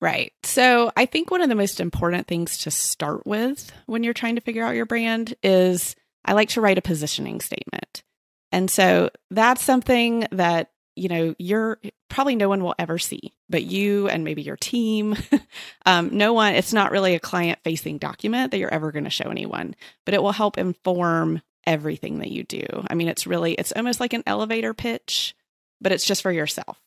Right. 0.00 0.32
So 0.42 0.90
I 0.96 1.06
think 1.06 1.30
one 1.30 1.42
of 1.42 1.48
the 1.48 1.54
most 1.54 1.78
important 1.78 2.26
things 2.26 2.58
to 2.58 2.72
start 2.72 3.24
with 3.24 3.70
when 3.86 4.02
you're 4.02 4.12
trying 4.12 4.34
to 4.34 4.40
figure 4.40 4.64
out 4.64 4.74
your 4.74 4.86
brand 4.86 5.34
is 5.44 5.94
I 6.24 6.32
like 6.32 6.48
to 6.50 6.60
write 6.60 6.78
a 6.78 6.82
positioning 6.82 7.40
statement. 7.40 8.02
And 8.50 8.68
so 8.68 9.10
that's 9.30 9.62
something 9.62 10.26
that 10.32 10.71
you 10.94 11.08
know 11.08 11.34
you're 11.38 11.78
probably 12.08 12.36
no 12.36 12.48
one 12.48 12.62
will 12.62 12.74
ever 12.78 12.98
see 12.98 13.32
but 13.48 13.62
you 13.62 14.08
and 14.08 14.24
maybe 14.24 14.42
your 14.42 14.56
team 14.56 15.16
um, 15.86 16.10
no 16.16 16.32
one 16.32 16.54
it's 16.54 16.72
not 16.72 16.92
really 16.92 17.14
a 17.14 17.20
client 17.20 17.58
facing 17.64 17.98
document 17.98 18.50
that 18.50 18.58
you're 18.58 18.72
ever 18.72 18.92
going 18.92 19.04
to 19.04 19.10
show 19.10 19.30
anyone 19.30 19.74
but 20.04 20.14
it 20.14 20.22
will 20.22 20.32
help 20.32 20.58
inform 20.58 21.40
everything 21.66 22.18
that 22.18 22.30
you 22.30 22.44
do. 22.44 22.66
I 22.90 22.94
mean 22.94 23.08
it's 23.08 23.26
really 23.26 23.54
it's 23.54 23.72
almost 23.72 24.00
like 24.00 24.12
an 24.12 24.24
elevator 24.26 24.74
pitch 24.74 25.34
but 25.80 25.92
it's 25.92 26.04
just 26.04 26.22
for 26.22 26.32
yourself. 26.32 26.80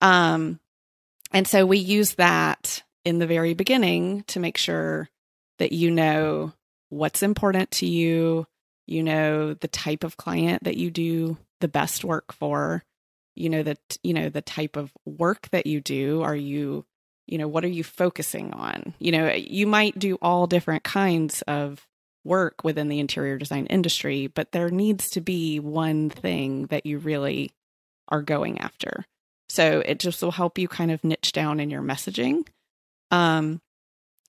Um 0.00 0.60
and 1.32 1.48
so 1.48 1.64
we 1.64 1.78
use 1.78 2.14
that 2.14 2.82
in 3.04 3.18
the 3.18 3.26
very 3.26 3.54
beginning 3.54 4.24
to 4.28 4.40
make 4.40 4.58
sure 4.58 5.08
that 5.58 5.72
you 5.72 5.90
know 5.90 6.52
what's 6.90 7.22
important 7.22 7.70
to 7.70 7.86
you 7.86 8.46
you 8.86 9.02
know 9.02 9.54
the 9.54 9.68
type 9.68 10.04
of 10.04 10.16
client 10.16 10.64
that 10.64 10.76
you 10.76 10.90
do 10.90 11.38
the 11.60 11.68
best 11.68 12.04
work 12.04 12.32
for 12.32 12.84
you 13.34 13.48
know 13.48 13.62
that 13.62 13.98
you 14.02 14.12
know 14.12 14.28
the 14.28 14.42
type 14.42 14.76
of 14.76 14.92
work 15.04 15.48
that 15.50 15.66
you 15.66 15.80
do 15.80 16.22
are 16.22 16.36
you 16.36 16.84
you 17.26 17.38
know 17.38 17.48
what 17.48 17.64
are 17.64 17.68
you 17.68 17.84
focusing 17.84 18.52
on? 18.52 18.94
You 18.98 19.12
know 19.12 19.32
you 19.32 19.66
might 19.66 19.98
do 19.98 20.18
all 20.20 20.46
different 20.46 20.84
kinds 20.84 21.42
of 21.42 21.86
work 22.24 22.62
within 22.62 22.88
the 22.88 23.00
interior 23.00 23.36
design 23.36 23.66
industry 23.66 24.28
but 24.28 24.52
there 24.52 24.70
needs 24.70 25.10
to 25.10 25.20
be 25.20 25.58
one 25.58 26.08
thing 26.08 26.66
that 26.66 26.86
you 26.86 26.98
really 26.98 27.50
are 28.08 28.22
going 28.22 28.60
after. 28.60 29.04
So 29.48 29.82
it 29.84 29.98
just 29.98 30.22
will 30.22 30.30
help 30.30 30.58
you 30.58 30.68
kind 30.68 30.90
of 30.90 31.02
niche 31.04 31.32
down 31.32 31.58
in 31.60 31.70
your 31.70 31.82
messaging. 31.82 32.46
Um 33.10 33.60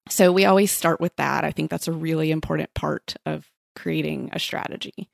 so 0.10 0.32
we 0.32 0.46
always 0.46 0.72
start 0.72 1.00
with 1.00 1.16
that. 1.16 1.46
I 1.46 1.52
think 1.52 1.70
that's 1.70 1.88
a 1.88 1.94
really 1.94 2.30
important 2.32 2.74
part 2.74 3.16
of 3.26 3.48
creating 3.76 4.30
a 4.34 4.40
strategy. 4.40 5.10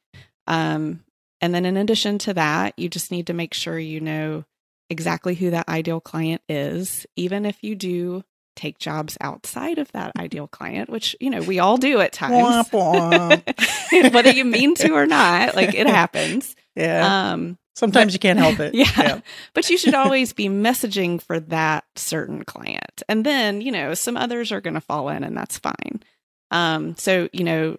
Um 0.47 1.03
and 1.41 1.53
then 1.53 1.65
in 1.65 1.77
addition 1.77 2.17
to 2.19 2.33
that 2.33 2.77
you 2.77 2.89
just 2.89 3.11
need 3.11 3.27
to 3.27 3.33
make 3.33 3.53
sure 3.53 3.77
you 3.77 3.99
know 3.99 4.43
exactly 4.89 5.35
who 5.35 5.51
that 5.51 5.69
ideal 5.69 6.01
client 6.01 6.41
is, 6.49 7.05
even 7.15 7.45
if 7.45 7.63
you 7.63 7.75
do 7.75 8.23
take 8.55 8.77
jobs 8.77 9.17
outside 9.21 9.77
of 9.77 9.91
that 9.93 10.11
ideal 10.17 10.47
client, 10.47 10.89
which, 10.89 11.15
you 11.19 11.29
know, 11.29 11.41
we 11.41 11.59
all 11.59 11.77
do 11.77 12.01
at 12.01 12.11
times. 12.11 12.67
Whether 12.71 14.31
you 14.31 14.43
mean 14.45 14.75
to 14.75 14.91
or 14.93 15.05
not, 15.05 15.55
like 15.55 15.73
it 15.73 15.87
happens. 15.87 16.55
Yeah. 16.75 17.31
Um, 17.31 17.57
Sometimes 17.75 18.07
but, 18.07 18.13
you 18.13 18.19
can't 18.19 18.39
help 18.39 18.59
it. 18.59 18.73
Yeah. 18.79 18.91
yeah. 18.97 19.21
But 19.53 19.69
you 19.69 19.77
should 19.77 19.93
always 19.93 20.33
be 20.33 20.49
messaging 20.49 21.21
for 21.21 21.39
that 21.39 21.85
certain 21.95 22.43
client. 22.43 23.01
And 23.07 23.25
then, 23.25 23.61
you 23.61 23.71
know, 23.71 23.93
some 23.93 24.17
others 24.17 24.51
are 24.51 24.59
going 24.59 24.73
to 24.73 24.81
fall 24.81 25.07
in 25.09 25.23
and 25.23 25.37
that's 25.37 25.57
fine. 25.57 26.03
Um, 26.51 26.97
so, 26.97 27.29
you 27.31 27.45
know, 27.45 27.77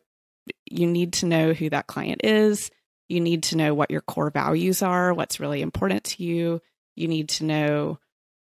you 0.64 0.86
need 0.86 1.12
to 1.14 1.26
know 1.26 1.52
who 1.52 1.68
that 1.70 1.86
client 1.86 2.22
is. 2.24 2.70
You 3.10 3.20
need 3.20 3.42
to 3.44 3.56
know 3.56 3.74
what 3.74 3.90
your 3.90 4.00
core 4.00 4.30
values 4.30 4.82
are, 4.82 5.12
what's 5.12 5.40
really 5.40 5.60
important 5.62 6.04
to 6.04 6.24
you 6.24 6.60
you 7.00 7.08
need 7.08 7.28
to 7.30 7.44
know 7.44 7.98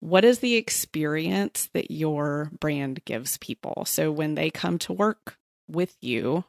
what 0.00 0.24
is 0.24 0.40
the 0.40 0.54
experience 0.54 1.70
that 1.72 1.90
your 1.90 2.50
brand 2.60 3.04
gives 3.04 3.38
people. 3.38 3.84
So 3.86 4.10
when 4.10 4.34
they 4.34 4.50
come 4.50 4.78
to 4.80 4.92
work 4.92 5.38
with 5.68 5.96
you, 6.00 6.44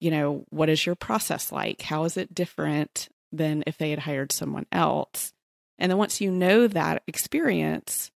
you 0.00 0.10
know, 0.10 0.44
what 0.50 0.68
is 0.68 0.86
your 0.86 0.94
process 0.94 1.50
like? 1.52 1.82
How 1.82 2.04
is 2.04 2.16
it 2.16 2.34
different 2.34 3.08
than 3.32 3.64
if 3.66 3.76
they 3.76 3.90
had 3.90 4.00
hired 4.00 4.32
someone 4.32 4.66
else? 4.70 5.32
And 5.78 5.90
then 5.90 5.98
once 5.98 6.20
you 6.20 6.30
know 6.30 6.68
that 6.68 7.02
experience, 7.06 8.10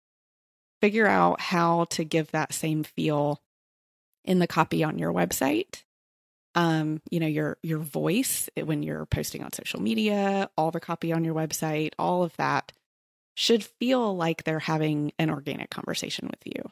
figure 0.81 1.07
out 1.07 1.41
how 1.41 1.85
to 1.91 2.05
give 2.05 2.31
that 2.31 2.55
same 2.55 2.85
feel 2.85 3.43
in 4.25 4.39
the 4.39 4.47
copy 4.47 4.85
on 4.85 4.99
your 4.99 5.13
website. 5.13 5.83
Um, 6.59 7.01
you 7.09 7.21
know, 7.21 7.29
your 7.29 7.57
your 7.63 7.79
voice 7.79 8.51
when 8.57 8.83
you're 8.83 9.07
posting 9.07 9.45
on 9.45 9.53
social 9.53 9.81
media, 9.81 10.51
all 10.59 10.73
the 10.73 10.81
copy 10.81 11.13
on 11.13 11.23
your 11.23 11.35
website, 11.35 11.93
all 12.01 12.25
of 12.25 12.37
that 12.37 12.73
should 13.37 13.63
feel 13.63 14.17
like 14.17 14.43
they're 14.43 14.59
having 14.59 15.13
an 15.21 15.31
organic 15.31 15.71
conversation 15.71 16.27
with 16.27 16.41
you. 16.45 16.69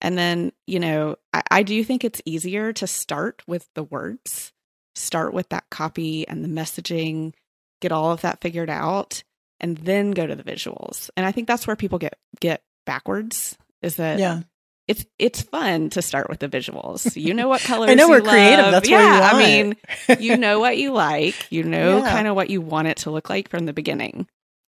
And 0.00 0.16
then, 0.16 0.52
you 0.68 0.78
know, 0.78 1.16
I, 1.32 1.42
I, 1.50 1.62
do 1.64 1.82
think 1.82 2.04
it's 2.04 2.22
easier 2.24 2.72
to 2.74 2.86
start 2.86 3.42
with 3.48 3.68
the 3.74 3.82
words, 3.82 4.52
start 4.94 5.34
with 5.34 5.48
that 5.48 5.64
copy 5.70 6.26
and 6.28 6.44
the 6.44 6.48
messaging, 6.48 7.34
get 7.80 7.90
all 7.90 8.12
of 8.12 8.20
that 8.20 8.40
figured 8.40 8.70
out, 8.70 9.24
and 9.58 9.76
then 9.78 10.12
go 10.12 10.24
to 10.24 10.36
the 10.36 10.44
visuals. 10.44 11.10
And 11.16 11.26
I 11.26 11.32
think 11.32 11.48
that's 11.48 11.66
where 11.66 11.74
people 11.74 11.98
get 11.98 12.16
get 12.40 12.62
backwards 12.86 13.58
is 13.82 13.96
that 13.96 14.20
yeah. 14.20 14.42
It's 14.88 15.04
it's 15.18 15.42
fun 15.42 15.90
to 15.90 16.02
start 16.02 16.28
with 16.28 16.40
the 16.40 16.48
visuals. 16.48 17.14
You 17.20 17.34
know 17.34 17.48
what 17.48 17.60
colors. 17.64 17.90
I 17.90 17.94
know 17.94 18.08
we're 18.08 18.20
love. 18.20 18.28
creative. 18.28 18.70
That's 18.70 18.88
yeah. 18.88 19.30
I 19.32 19.38
mean, 19.38 19.76
you 20.18 20.36
know 20.36 20.58
what 20.60 20.76
you 20.78 20.92
like. 20.94 21.50
You 21.50 21.62
know 21.62 21.98
yeah. 21.98 22.10
kind 22.10 22.26
of 22.26 22.34
what 22.34 22.50
you 22.50 22.60
want 22.60 22.88
it 22.88 22.98
to 22.98 23.10
look 23.10 23.30
like 23.30 23.48
from 23.48 23.66
the 23.66 23.72
beginning. 23.72 24.26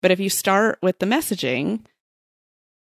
But 0.01 0.11
if 0.11 0.19
you 0.19 0.29
start 0.29 0.79
with 0.81 0.99
the 0.99 1.05
messaging, 1.05 1.85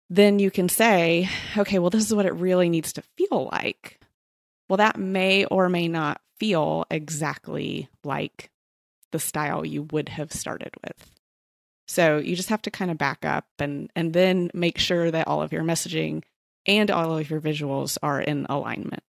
then 0.10 0.40
you 0.40 0.50
can 0.50 0.68
say, 0.68 1.30
okay, 1.56 1.80
well, 1.80 1.92
this 1.92 2.06
is 2.06 2.14
what 2.14 2.26
it 2.26 2.34
really 2.34 2.68
needs 2.68 2.94
to 2.94 3.04
feel 3.16 3.50
like. 3.52 4.00
Well, 4.68 4.78
that 4.78 4.98
may 4.98 5.46
or 5.46 5.70
may 5.70 5.88
not 5.88 6.20
feel 6.40 6.86
exactly 6.90 7.88
like 8.04 8.50
the 9.12 9.20
style 9.20 9.66
you 9.66 9.84
would 9.92 10.10
have 10.10 10.32
started 10.32 10.72
with. 10.84 11.12
So 11.88 12.18
you 12.18 12.36
just 12.36 12.50
have 12.50 12.62
to 12.64 12.72
kind 12.72 12.90
of 12.90 12.98
back 12.98 13.26
up 13.26 13.46
and 13.60 13.92
and 13.96 14.14
then 14.14 14.50
make 14.54 14.78
sure 14.78 15.12
that 15.12 15.28
all 15.28 15.42
of 15.42 15.52
your 15.52 15.64
messaging 15.64 16.24
and 16.66 16.92
all 16.92 17.18
of 17.18 17.30
your 17.30 17.42
visuals 17.42 17.98
are 18.02 18.22
in 18.22 18.46
alignment. 18.50 19.04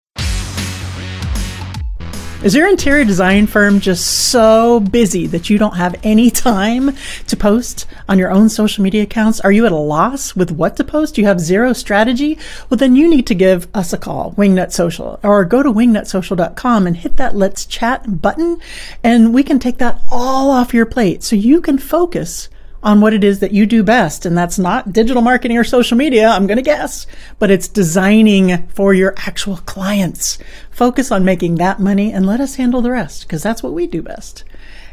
Is 2.43 2.55
your 2.55 2.71
interior 2.71 3.05
design 3.05 3.47
firm 3.47 3.81
just 3.81 4.31
so 4.31 4.81
busy 4.81 5.27
that 5.27 5.51
you 5.51 5.59
don't 5.59 5.77
have 5.77 5.95
any 6.03 6.31
time 6.31 6.97
to 7.27 7.37
post 7.37 7.87
on 8.09 8.19
your 8.19 8.31
own 8.31 8.49
social 8.49 8.83
media 8.83 9.03
accounts? 9.03 9.41
Are 9.41 9.53
you 9.53 9.67
at 9.67 9.73
a 9.73 9.77
loss 9.77 10.35
with 10.35 10.51
what 10.51 10.75
to 10.77 10.85
post? 10.85 11.19
You 11.19 11.27
have 11.27 11.39
zero 11.39 11.75
strategy? 11.75 12.39
Well, 12.71 12.79
then 12.79 12.97
you 12.97 13.11
need 13.11 13.27
to 13.27 13.35
give 13.35 13.69
us 13.75 13.93
a 13.93 13.99
call, 13.99 14.33
Wingnut 14.39 14.73
Social, 14.73 15.21
or 15.23 15.45
go 15.45 15.63
to 15.63 15.71
wingnutsocial.com 15.71 16.87
and 16.87 16.97
hit 16.97 17.19
that 17.19 17.37
let's 17.37 17.67
chat 17.67 18.23
button 18.23 18.59
and 19.05 19.35
we 19.35 19.43
can 19.43 19.59
take 19.59 19.77
that 19.77 20.01
all 20.11 20.51
off 20.51 20.73
your 20.73 20.87
plate 20.87 21.23
so 21.23 21.37
you 21.37 21.61
can 21.61 21.77
focus 21.77 22.49
on 22.83 23.01
what 23.01 23.13
it 23.13 23.25
is 23.25 23.41
that 23.41 23.53
you 23.53 23.67
do 23.67 23.83
best. 23.83 24.25
And 24.25 24.37
that's 24.37 24.59
not 24.59 24.93
digital 24.93 25.23
marketing 25.23 25.59
or 25.59 25.65
social 25.65 25.97
media, 25.97 26.29
I'm 26.29 26.47
going 26.47 26.57
to 26.57 26.63
guess, 26.63 27.07
but 27.39 27.51
it's 27.51 27.69
designing 27.69 28.67
for 28.69 28.95
your 28.95 29.15
actual 29.19 29.59
clients. 29.59 30.39
Focus 30.71 31.11
on 31.11 31.25
making 31.25 31.57
that 31.57 31.79
money 31.81 32.13
and 32.13 32.27
let 32.27 32.41
us 32.41 32.57
handle 32.57 32.83
the 32.83 32.91
rest 32.91 33.23
because 33.23 33.43
that's 33.43 33.63
what 33.63 33.73
we 33.73 33.87
do 33.87 34.03
best. 34.03 34.45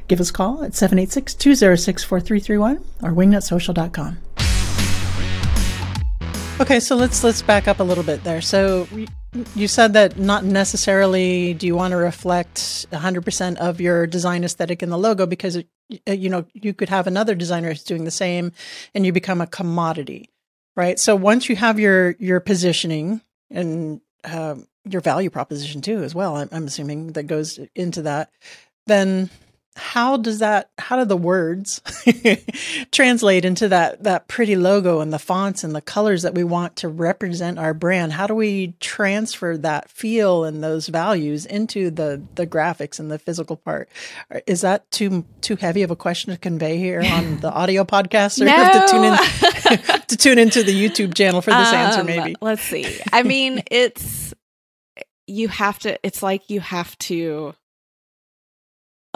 Give 0.08 0.20
us 0.22 0.30
a 0.30 0.34
call 0.34 0.64
at 0.64 0.76
786 0.76 1.34
206 1.36 2.04
4331 2.04 2.84
or 3.04 3.12
wingnutsocial.com. 3.12 4.18
Okay, 6.60 6.80
so 6.80 6.96
let's 6.96 7.24
let's 7.24 7.42
back 7.42 7.68
up 7.68 7.80
a 7.80 7.84
little 7.84 8.04
bit 8.04 8.24
there. 8.24 8.42
So 8.42 8.88
you 9.56 9.68
said 9.68 9.94
that 9.94 10.18
not 10.18 10.44
necessarily 10.44 11.54
do 11.54 11.68
you 11.68 11.76
want 11.76 11.92
to 11.92 11.98
reflect 11.98 12.58
100% 12.92 13.58
of 13.58 13.82
your 13.82 14.08
design 14.08 14.44
aesthetic 14.44 14.82
in 14.82 14.90
the 14.90 14.98
logo 14.98 15.26
because 15.26 15.58
it, 15.58 15.68
uh, 16.08 16.12
you 16.12 16.30
know 16.30 16.46
you 16.54 16.74
could 16.74 16.90
have 16.90 17.08
another 17.08 17.36
designer 17.36 17.70
who's 17.70 17.84
doing 17.84 18.04
the 18.04 18.12
same 18.12 18.52
and 18.94 19.06
you 19.06 19.12
become 19.12 19.42
a 19.42 19.48
commodity, 19.48 20.30
right? 20.76 21.00
So 21.00 21.16
once 21.16 21.50
you 21.50 21.56
have 21.56 21.80
your 21.80 22.12
your 22.20 22.40
positioning 22.40 23.22
and 23.52 24.02
um, 24.24 24.68
your 24.86 25.02
value 25.02 25.30
proposition 25.30 25.82
too 25.82 26.04
as 26.04 26.16
well, 26.16 26.38
I'm, 26.38 26.50
I'm 26.52 26.66
assuming 26.66 27.14
that 27.14 27.24
goes 27.24 27.60
into 27.76 28.02
that, 28.04 28.32
then 28.86 29.30
how 29.78 30.18
does 30.18 30.40
that 30.40 30.70
how 30.78 30.98
do 30.98 31.06
the 31.06 31.16
words 31.16 31.82
translate 32.92 33.46
into 33.46 33.68
that 33.70 34.04
that 34.04 34.28
pretty 34.28 34.56
logo 34.56 35.00
and 35.02 35.14
the 35.14 35.20
fonts 35.20 35.64
and 35.64 35.76
the 35.76 35.82
colors 35.82 36.24
that 36.24 36.34
we 36.34 36.44
want 36.44 36.76
to 36.78 36.90
represent 36.90 37.60
our 37.60 37.74
brand? 37.74 38.14
How 38.14 38.28
do 38.28 38.34
we 38.34 38.74
transfer 38.80 39.56
that 39.58 39.90
feel 39.90 40.44
and 40.44 40.64
those 40.64 40.88
values 40.88 41.46
into 41.46 41.92
the 41.92 42.22
the 42.36 42.48
graphics 42.48 43.00
and 43.00 43.12
the 43.12 43.20
physical 43.20 43.56
part? 43.56 43.90
Is 44.48 44.62
that 44.62 44.90
too 44.92 45.26
too 45.42 45.56
heavy 45.56 45.84
of 45.84 45.92
a 45.92 45.96
question 45.96 46.34
to 46.34 46.40
convey 46.40 46.78
here 46.78 47.02
on 47.02 47.38
the 47.42 47.52
audio 47.52 47.84
podcast 47.84 48.42
or 48.42 48.46
no. 48.46 48.56
to 48.56 48.92
tune 48.92 49.04
in 49.04 50.02
to 50.08 50.18
tune 50.18 50.40
into 50.40 50.64
the 50.64 50.74
youtube 50.74 51.14
channel 51.14 51.42
for 51.42 51.52
this 51.52 51.70
um, 51.70 51.76
answer 51.76 52.04
maybe? 52.04 52.36
let's 52.42 52.64
see. 52.64 53.00
I 53.14 53.24
mean 53.24 53.64
it's 53.70 54.34
you 55.28 55.48
have 55.50 55.78
to 55.80 56.00
it's 56.04 56.24
like 56.24 56.50
you 56.50 56.60
have 56.62 56.98
to 57.00 57.54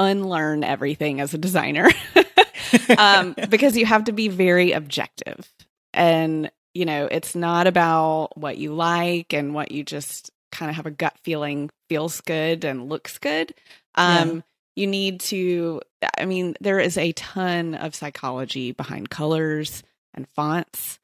unlearn 0.02 0.64
everything 0.64 1.22
as 1.22 1.34
a 1.34 1.38
designer 1.38 1.90
um, 2.98 3.36
because 3.50 3.78
you 3.78 3.86
have 3.86 4.06
to 4.06 4.12
be 4.12 4.28
very 4.28 4.72
objective. 4.72 5.52
And, 5.94 6.52
you 6.74 6.86
know, 6.86 7.06
it's 7.06 7.36
not 7.36 7.68
about 7.68 8.38
what 8.38 8.58
you 8.58 8.74
like 8.74 9.34
and 9.34 9.54
what 9.54 9.72
you 9.72 9.84
just 9.84 10.32
kind 10.52 10.70
of 10.70 10.76
have 10.76 10.86
a 10.86 10.92
gut 10.92 11.16
feeling 11.24 11.70
feels 11.90 12.22
good 12.22 12.66
and 12.66 12.90
looks 12.90 13.18
good. 13.18 13.54
Um, 13.96 14.36
yeah. 14.36 14.42
You 14.76 14.88
need 14.88 15.20
to, 15.22 15.82
I 16.18 16.26
mean, 16.26 16.56
there 16.62 16.80
is 16.80 16.98
a 16.98 17.12
ton 17.12 17.76
of 17.76 17.94
psychology 17.94 18.72
behind 18.72 19.10
colors 19.10 19.84
and 20.14 20.28
fonts. 20.30 20.98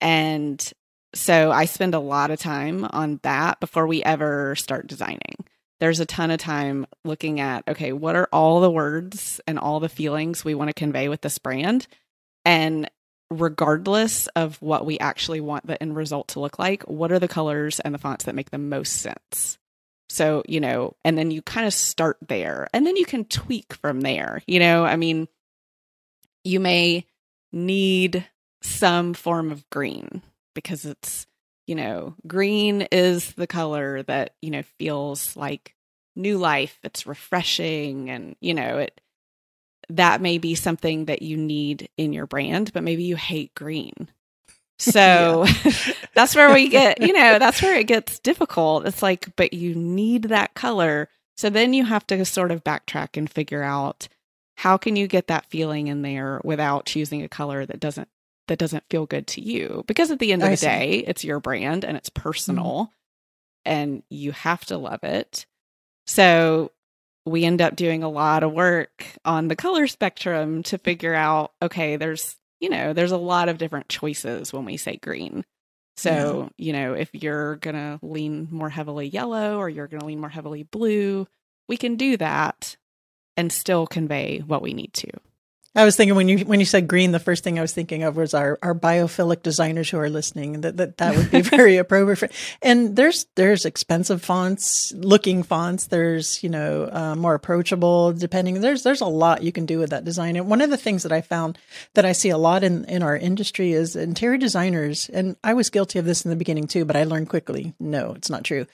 And 0.00 0.72
so 1.14 1.50
I 1.50 1.64
spend 1.64 1.94
a 1.94 2.00
lot 2.00 2.30
of 2.30 2.38
time 2.38 2.84
on 2.84 3.18
that 3.22 3.58
before 3.58 3.86
we 3.86 4.02
ever 4.04 4.54
start 4.54 4.86
designing 4.86 5.44
there's 5.80 6.00
a 6.00 6.06
ton 6.06 6.30
of 6.30 6.38
time 6.38 6.86
looking 7.04 7.40
at 7.40 7.66
okay 7.68 7.92
what 7.92 8.16
are 8.16 8.28
all 8.32 8.60
the 8.60 8.70
words 8.70 9.40
and 9.46 9.58
all 9.58 9.80
the 9.80 9.88
feelings 9.88 10.44
we 10.44 10.54
want 10.54 10.68
to 10.68 10.74
convey 10.74 11.08
with 11.08 11.20
this 11.20 11.38
brand? 11.38 11.86
And 12.44 12.90
regardless 13.30 14.26
of 14.28 14.60
what 14.62 14.86
we 14.86 14.98
actually 14.98 15.40
want 15.40 15.66
the 15.66 15.80
end 15.82 15.94
result 15.94 16.28
to 16.28 16.40
look 16.40 16.58
like 16.58 16.82
what 16.84 17.12
are 17.12 17.18
the 17.18 17.28
colors 17.28 17.78
and 17.80 17.94
the 17.94 17.98
fonts 17.98 18.24
that 18.24 18.34
make 18.34 18.50
the 18.50 18.58
most 18.58 18.94
sense? 18.94 19.58
So 20.08 20.42
you 20.48 20.60
know 20.60 20.94
and 21.04 21.16
then 21.16 21.30
you 21.30 21.42
kind 21.42 21.66
of 21.66 21.74
start 21.74 22.18
there 22.26 22.68
and 22.72 22.86
then 22.86 22.96
you 22.96 23.04
can 23.04 23.24
tweak 23.24 23.74
from 23.74 24.00
there 24.00 24.42
you 24.46 24.58
know? 24.58 24.84
I 24.84 24.96
mean 24.96 25.28
you 26.44 26.60
may 26.60 27.06
need 27.52 28.26
some 28.62 29.14
form 29.14 29.52
of 29.52 29.68
green 29.70 30.22
because 30.54 30.84
it's 30.84 31.26
you 31.68 31.74
know, 31.74 32.14
green 32.26 32.88
is 32.90 33.32
the 33.34 33.46
color 33.46 34.02
that, 34.04 34.34
you 34.40 34.50
know, 34.50 34.62
feels 34.78 35.36
like 35.36 35.74
new 36.16 36.38
life, 36.38 36.78
it's 36.82 37.06
refreshing, 37.06 38.08
and 38.08 38.36
you 38.40 38.54
know, 38.54 38.78
it 38.78 39.00
that 39.90 40.20
may 40.20 40.38
be 40.38 40.54
something 40.54 41.06
that 41.06 41.22
you 41.22 41.36
need 41.36 41.88
in 41.96 42.12
your 42.12 42.26
brand, 42.26 42.72
but 42.72 42.82
maybe 42.82 43.04
you 43.04 43.16
hate 43.16 43.54
green. 43.54 44.08
So 44.80 45.44
that's 46.14 46.36
where 46.36 46.54
we 46.54 46.68
get, 46.68 47.02
you 47.02 47.12
know, 47.12 47.40
that's 47.40 47.60
where 47.60 47.76
it 47.76 47.88
gets 47.88 48.20
difficult. 48.20 48.86
It's 48.86 49.02
like, 49.02 49.34
but 49.34 49.52
you 49.52 49.74
need 49.74 50.26
that 50.26 50.54
color. 50.54 51.08
So 51.36 51.50
then 51.50 51.72
you 51.72 51.84
have 51.84 52.06
to 52.06 52.24
sort 52.24 52.52
of 52.52 52.62
backtrack 52.62 53.16
and 53.16 53.28
figure 53.28 53.64
out 53.64 54.06
how 54.58 54.76
can 54.76 54.94
you 54.94 55.08
get 55.08 55.26
that 55.26 55.46
feeling 55.46 55.88
in 55.88 56.02
there 56.02 56.40
without 56.44 56.86
choosing 56.86 57.24
a 57.24 57.28
color 57.28 57.66
that 57.66 57.80
doesn't 57.80 58.08
that 58.48 58.58
doesn't 58.58 58.84
feel 58.90 59.06
good 59.06 59.26
to 59.26 59.40
you 59.40 59.84
because 59.86 60.10
at 60.10 60.18
the 60.18 60.32
end 60.32 60.42
of 60.42 60.48
I 60.48 60.52
the 60.52 60.56
see. 60.56 60.66
day 60.66 61.04
it's 61.06 61.24
your 61.24 61.40
brand 61.40 61.84
and 61.84 61.96
it's 61.96 62.10
personal 62.10 62.64
mm-hmm. 62.64 62.92
and 63.64 64.02
you 64.10 64.32
have 64.32 64.64
to 64.66 64.76
love 64.76 65.04
it 65.04 65.46
so 66.06 66.72
we 67.24 67.44
end 67.44 67.60
up 67.62 67.76
doing 67.76 68.02
a 68.02 68.08
lot 68.08 68.42
of 68.42 68.52
work 68.52 69.04
on 69.24 69.48
the 69.48 69.56
color 69.56 69.86
spectrum 69.86 70.62
to 70.64 70.78
figure 70.78 71.14
out 71.14 71.52
okay 71.62 71.96
there's 71.96 72.36
you 72.60 72.70
know 72.70 72.92
there's 72.92 73.12
a 73.12 73.16
lot 73.16 73.48
of 73.48 73.58
different 73.58 73.88
choices 73.88 74.52
when 74.52 74.64
we 74.64 74.76
say 74.76 74.96
green 74.96 75.44
so 75.96 76.50
yeah. 76.56 76.66
you 76.66 76.72
know 76.72 76.94
if 76.94 77.10
you're 77.12 77.56
gonna 77.56 77.98
lean 78.02 78.48
more 78.50 78.70
heavily 78.70 79.06
yellow 79.06 79.58
or 79.58 79.68
you're 79.68 79.88
gonna 79.88 80.06
lean 80.06 80.20
more 80.20 80.28
heavily 80.30 80.62
blue 80.62 81.26
we 81.68 81.76
can 81.76 81.96
do 81.96 82.16
that 82.16 82.76
and 83.36 83.52
still 83.52 83.86
convey 83.86 84.38
what 84.38 84.62
we 84.62 84.72
need 84.72 84.92
to 84.92 85.10
I 85.78 85.84
was 85.84 85.94
thinking 85.94 86.16
when 86.16 86.28
you 86.28 86.40
when 86.40 86.58
you 86.58 86.66
said 86.66 86.88
green, 86.88 87.12
the 87.12 87.20
first 87.20 87.44
thing 87.44 87.56
I 87.56 87.62
was 87.62 87.72
thinking 87.72 88.02
of 88.02 88.16
was 88.16 88.34
our, 88.34 88.58
our 88.62 88.74
biophilic 88.74 89.44
designers 89.44 89.88
who 89.88 89.98
are 89.98 90.10
listening. 90.10 90.62
That 90.62 90.76
that, 90.76 90.96
that 90.96 91.16
would 91.16 91.30
be 91.30 91.40
very 91.56 91.76
appropriate. 91.76 92.32
And 92.60 92.96
there's 92.96 93.26
there's 93.36 93.64
expensive 93.64 94.20
fonts, 94.20 94.92
looking 94.96 95.44
fonts. 95.44 95.86
There's 95.86 96.42
you 96.42 96.48
know 96.48 96.88
uh, 96.90 97.14
more 97.14 97.34
approachable. 97.34 98.12
Depending 98.12 98.60
there's 98.60 98.82
there's 98.82 99.00
a 99.00 99.06
lot 99.06 99.44
you 99.44 99.52
can 99.52 99.66
do 99.66 99.78
with 99.78 99.90
that 99.90 100.04
design. 100.04 100.34
And 100.34 100.50
one 100.50 100.62
of 100.62 100.70
the 100.70 100.76
things 100.76 101.04
that 101.04 101.12
I 101.12 101.20
found 101.20 101.58
that 101.94 102.04
I 102.04 102.10
see 102.10 102.30
a 102.30 102.38
lot 102.38 102.64
in 102.64 102.84
in 102.86 103.04
our 103.04 103.16
industry 103.16 103.70
is 103.70 103.94
interior 103.94 104.36
designers. 104.36 105.08
And 105.08 105.36
I 105.44 105.54
was 105.54 105.70
guilty 105.70 106.00
of 106.00 106.06
this 106.06 106.24
in 106.24 106.30
the 106.30 106.36
beginning 106.36 106.66
too, 106.66 106.86
but 106.86 106.96
I 106.96 107.04
learned 107.04 107.28
quickly. 107.28 107.72
No, 107.78 108.14
it's 108.14 108.30
not 108.30 108.42
true. 108.42 108.66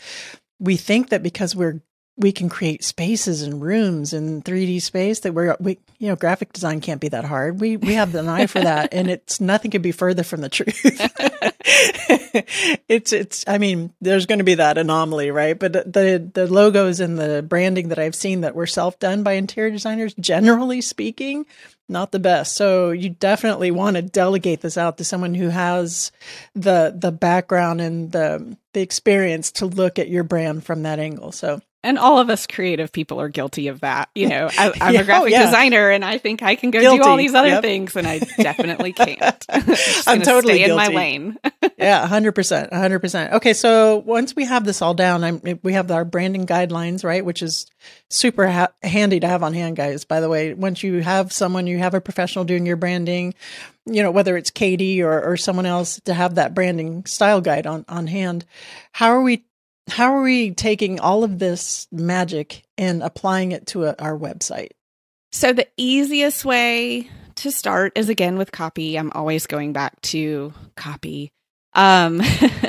We 0.59 0.79
think 0.79 1.11
that 1.11 1.23
because 1.23 1.55
we're 1.55 1.83
we 2.17 2.31
can 2.31 2.49
create 2.49 2.85
spaces 2.85 3.43
and 3.43 3.61
rooms 3.61 4.13
in 4.13 4.41
3D 4.43 4.81
space 4.81 5.21
that 5.21 5.35
we're 5.35 5.57
we 5.59 5.79
you 5.99 6.09
know 6.09 6.17
graphic 6.17 6.53
design 6.53 6.81
can't 6.81 7.01
be 7.01 7.09
that 7.09 7.25
hard. 7.25 7.61
We 7.61 7.77
we 7.77 7.95
have 7.95 8.15
an 8.15 8.29
eye 8.29 8.47
for 8.47 8.61
that, 8.63 8.95
and 8.95 9.11
it's 9.11 9.41
nothing 9.41 9.71
could 9.71 9.83
be 9.83 9.93
further 9.93 10.23
from 10.23 10.41
the 10.41 10.49
truth. 10.49 10.81
it's 12.89 13.13
it's 13.13 13.45
I 13.49 13.59
mean 13.59 13.93
there's 14.01 14.27
going 14.27 14.39
to 14.39 14.45
be 14.45 14.55
that 14.55 14.79
anomaly, 14.79 15.31
right? 15.33 15.59
But 15.59 15.73
the 15.73 16.31
the 16.33 16.47
logos 16.47 17.01
and 17.01 17.19
the 17.19 17.43
branding 17.43 17.89
that 17.89 17.99
I've 17.99 18.15
seen 18.15 18.43
that 18.43 18.55
were 18.55 18.67
self 18.67 18.99
done 19.01 19.25
by 19.25 19.33
interior 19.33 19.73
designers, 19.73 20.15
generally 20.15 20.81
speaking, 20.83 21.47
not 21.89 22.13
the 22.13 22.21
best. 22.21 22.55
So 22.55 22.91
you 22.91 23.11
definitely 23.11 23.73
want 23.73 23.97
to 23.97 24.03
delegate 24.03 24.61
this 24.61 24.79
out 24.79 24.99
to 24.99 25.05
someone 25.05 25.35
who 25.35 25.49
has 25.49 26.13
the 26.55 26.95
the 26.97 27.13
background 27.13 27.81
and 27.81 28.13
the 28.13 28.57
the 28.73 28.83
experience 28.83 29.51
to 29.53 29.67
look 29.67 29.99
at 29.99 30.09
your 30.09 30.23
brand 30.23 30.65
from 30.65 30.85
that 30.85 31.01
angle. 31.01 31.33
So 31.33 31.61
and 31.85 31.99
all 31.99 32.19
of 32.19 32.31
us 32.31 32.47
creative 32.47 32.91
people 32.91 33.21
are 33.21 33.29
guilty 33.29 33.69
of 33.69 33.81
that. 33.81 34.09
You 34.15 34.29
know, 34.29 34.49
I, 34.59 34.67
am 34.81 34.95
yeah, 34.95 35.01
a 35.01 35.05
graphic 35.05 35.31
yeah. 35.31 35.45
designer, 35.45 35.91
and 35.91 36.05
I 36.05 36.19
think 36.19 36.43
I 36.43 36.57
can 36.57 36.71
go 36.71 36.81
guilty. 36.81 36.99
do 36.99 37.05
all 37.05 37.17
these 37.17 37.35
other 37.35 37.49
yep. 37.49 37.63
things, 37.63 37.95
and 37.95 38.07
I 38.07 38.19
definitely 38.39 38.93
can't. 38.93 39.47
I'm 40.07 40.23
totally 40.23 40.55
stay 40.55 40.71
in 40.71 40.77
my 40.77 40.89
lane. 40.89 41.39
yeah, 41.79 42.07
hundred 42.07 42.33
percent, 42.33 42.73
hundred 42.73 43.01
percent. 43.01 43.35
Okay, 43.35 43.53
so 43.53 43.99
once 43.99 44.35
we 44.35 44.47
have 44.47 44.65
this 44.65 44.83
all 44.83 44.95
down, 44.95 45.23
I'm, 45.23 45.61
we 45.63 45.75
have 45.75 45.91
our 45.91 46.05
branding 46.05 46.47
guidelines, 46.47 47.05
right? 47.05 47.25
Which 47.25 47.43
is 47.43 47.67
super 48.09 48.49
ha- 48.49 48.73
handy 48.83 49.21
to 49.21 49.29
have 49.29 49.43
on 49.43 49.53
hand, 49.53 49.77
guys. 49.77 50.05
By 50.05 50.21
the 50.21 50.29
way, 50.29 50.55
once 50.55 50.83
you 50.83 51.03
have 51.03 51.33
someone, 51.33 51.67
you 51.67 51.79
have 51.79 51.95
a 51.95 52.01
professional 52.01 52.47
doing 52.47 52.65
your 52.65 52.77
branding, 52.77 53.35
you 53.85 54.03
know, 54.03 54.11
whether 54.11 54.37
it's 54.37 54.51
Katie 54.51 55.03
or, 55.03 55.23
or 55.23 55.37
someone 55.37 55.67
else 55.67 56.01
to 56.07 56.15
have 56.15 56.37
that 56.37 56.55
branding 56.55 57.05
style 57.05 57.43
guide 57.43 57.67
on 57.67 57.85
on 57.89 58.07
hand. 58.07 58.47
How 58.93 59.09
are 59.09 59.23
we 59.23 59.45
how 59.89 60.15
are 60.15 60.23
we 60.23 60.53
taking 60.53 61.01
all 61.01 61.25
of 61.25 61.39
this 61.39 61.87
magic 61.93 62.65
and 62.79 63.03
applying 63.03 63.53
it 63.53 63.67
to 63.69 63.85
a, 63.85 63.95
our 63.99 64.17
website? 64.17 64.71
So, 65.33 65.53
the 65.53 65.69
easiest 65.77 66.45
way 66.45 67.09
to 67.37 67.51
start 67.51 67.93
is 67.97 68.09
again 68.09 68.39
with 68.39 68.53
copy. 68.53 68.97
I'm 68.99 69.13
always 69.13 69.47
going 69.47 69.73
back 69.73 70.01
to 70.03 70.53
copy. 70.77 71.33
Um, 71.75 72.23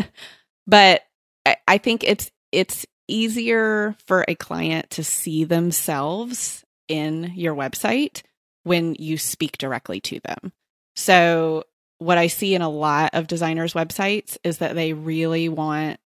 but 0.67 1.03
I, 1.45 1.57
I 1.67 1.77
think 1.77 2.03
it's 2.03 2.31
it's 2.51 2.85
easier 3.07 3.95
for 4.07 4.25
a 4.27 4.35
client 4.35 4.89
to 4.91 5.03
see 5.03 5.43
themselves 5.43 6.63
in 6.87 7.31
your 7.35 7.55
website 7.55 8.23
when 8.63 8.95
you 8.95 9.17
speak 9.17 9.57
directly 9.57 9.99
to 10.01 10.19
them. 10.21 10.51
So, 10.95 11.63
what 11.99 12.17
I 12.17 12.27
see 12.27 12.55
in 12.55 12.61
a 12.61 12.69
lot 12.69 13.11
of 13.13 13.27
designers' 13.27 13.73
websites 13.73 14.37
is 14.43 14.57
that 14.57 14.75
they 14.75 14.93
really 14.93 15.49
want 15.49 15.99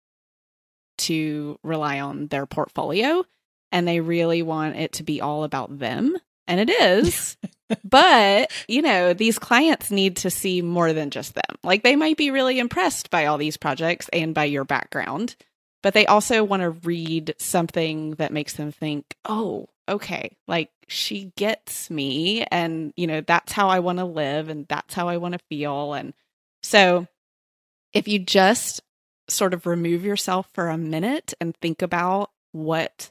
to 1.07 1.59
rely 1.63 2.01
on 2.01 2.29
their 2.29 2.47
portfolio 2.47 3.25
and 3.73 3.87
they 3.87 4.01
really 4.01 4.43
want 4.43 4.77
it 4.77 4.93
to 4.95 5.03
be 5.03 5.21
all 5.21 5.45
about 5.45 5.79
them. 5.79 6.17
And 6.47 6.61
it 6.61 6.71
is. 6.71 7.37
but, 7.85 8.51
you 8.69 8.83
know, 8.83 9.13
these 9.13 9.39
clients 9.39 9.91
need 9.91 10.17
to 10.19 10.31
see 10.31 10.63
more 10.63 10.93
than 10.93 11.11
just 11.11 11.35
them. 11.35 11.57
Like 11.63 11.83
they 11.83 11.97
might 11.97 12.17
be 12.17 12.31
really 12.31 12.59
impressed 12.59 13.11
by 13.11 13.27
all 13.27 13.39
these 13.39 13.57
projects 13.57 14.09
and 14.13 14.35
by 14.35 14.45
your 14.45 14.65
background, 14.65 15.37
but 15.83 15.95
they 15.95 16.07
also 16.07 16.45
want 16.45 16.63
to 16.63 16.71
read 16.71 17.35
something 17.39 18.13
that 18.13 18.33
makes 18.33 18.55
them 18.55 18.73
think, 18.73 19.17
oh, 19.25 19.69
okay, 19.89 20.37
like 20.47 20.71
she 20.89 21.33
gets 21.37 21.91
me. 21.91 22.45
And, 22.45 22.93
you 22.97 23.07
know, 23.07 23.21
that's 23.21 23.53
how 23.53 23.69
I 23.69 23.81
want 23.81 23.99
to 23.99 24.05
live 24.05 24.49
and 24.49 24.67
that's 24.69 24.95
how 24.95 25.09
I 25.09 25.17
want 25.17 25.33
to 25.33 25.45
feel. 25.49 25.93
And 25.93 26.15
so 26.63 27.07
if 27.93 28.09
you 28.09 28.19
just 28.19 28.81
sort 29.29 29.55
of 29.55 29.67
remove 29.67 30.05
yourself 30.05 30.49
for 30.53 30.69
a 30.69 30.79
minute 30.79 31.35
and 31.41 31.57
think 31.57 31.83
about 31.83 32.31
what 32.53 33.11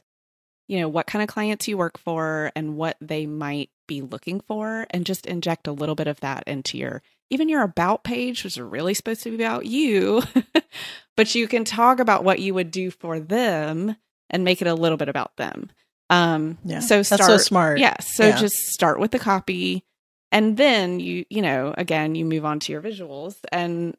you 0.68 0.80
know 0.80 0.88
what 0.88 1.06
kind 1.06 1.22
of 1.22 1.28
clients 1.28 1.68
you 1.68 1.78
work 1.78 1.98
for 1.98 2.50
and 2.56 2.76
what 2.76 2.96
they 3.00 3.26
might 3.26 3.70
be 3.86 4.02
looking 4.02 4.40
for 4.40 4.86
and 4.90 5.06
just 5.06 5.26
inject 5.26 5.66
a 5.66 5.72
little 5.72 5.94
bit 5.94 6.08
of 6.08 6.20
that 6.20 6.42
into 6.46 6.76
your 6.76 7.02
even 7.30 7.48
your 7.48 7.62
about 7.62 8.02
page 8.02 8.42
which 8.42 8.54
is 8.54 8.60
really 8.60 8.94
supposed 8.94 9.22
to 9.22 9.30
be 9.30 9.42
about 9.42 9.66
you 9.66 10.22
but 11.16 11.34
you 11.34 11.46
can 11.46 11.64
talk 11.64 12.00
about 12.00 12.24
what 12.24 12.40
you 12.40 12.52
would 12.54 12.70
do 12.70 12.90
for 12.90 13.20
them 13.20 13.96
and 14.30 14.44
make 14.44 14.60
it 14.60 14.68
a 14.68 14.74
little 14.74 14.98
bit 14.98 15.08
about 15.08 15.36
them 15.36 15.70
um 16.10 16.58
yeah, 16.64 16.80
so 16.80 17.02
start 17.02 17.22
so 17.22 17.36
smart 17.36 17.78
yeah 17.78 17.96
so 18.00 18.26
yeah. 18.26 18.36
just 18.36 18.56
start 18.56 18.98
with 18.98 19.12
the 19.12 19.18
copy 19.18 19.84
and 20.32 20.56
then 20.56 20.98
you 20.98 21.24
you 21.30 21.42
know 21.42 21.74
again 21.78 22.14
you 22.14 22.24
move 22.24 22.44
on 22.44 22.58
to 22.58 22.72
your 22.72 22.82
visuals 22.82 23.36
and 23.52 23.96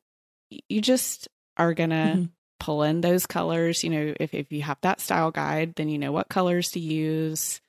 you 0.50 0.82
just 0.82 1.28
are 1.58 1.74
going 1.74 1.90
to 1.90 1.96
mm-hmm. 1.96 2.26
pull 2.60 2.84
in 2.84 3.02
those 3.02 3.26
colors. 3.26 3.84
You 3.84 3.90
know, 3.90 4.14
if, 4.20 4.34
if 4.34 4.52
you 4.52 4.62
have 4.62 4.78
that 4.82 5.02
style 5.02 5.32
guide, 5.32 5.76
then 5.76 5.90
you 5.90 5.98
know 5.98 6.12
what 6.12 6.30
colors 6.30 6.72
to 6.72 6.80
use. 6.80 7.62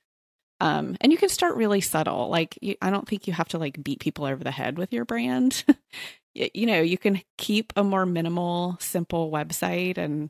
Um, 0.61 0.97
and 0.99 1.11
you 1.11 1.17
can 1.17 1.29
start 1.29 1.55
really 1.55 1.81
subtle. 1.81 2.29
Like, 2.29 2.57
you, 2.61 2.75
I 2.81 2.89
don't 2.89 3.07
think 3.07 3.27
you 3.27 3.33
have 3.33 3.47
to 3.49 3.57
like 3.57 3.81
beat 3.81 3.99
people 3.99 4.25
over 4.25 4.43
the 4.43 4.51
head 4.51 4.77
with 4.77 4.91
your 4.91 5.05
brand. 5.05 5.63
you, 6.33 6.49
you 6.53 6.65
know, 6.65 6.81
you 6.81 6.97
can 6.97 7.21
keep 7.37 7.71
a 7.75 7.83
more 7.83 8.05
minimal, 8.05 8.77
simple 8.79 9.31
website 9.31 9.97
and, 9.97 10.29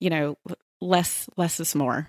you 0.00 0.10
know, 0.10 0.38
less, 0.80 1.28
less 1.36 1.58
is 1.58 1.74
more. 1.74 2.08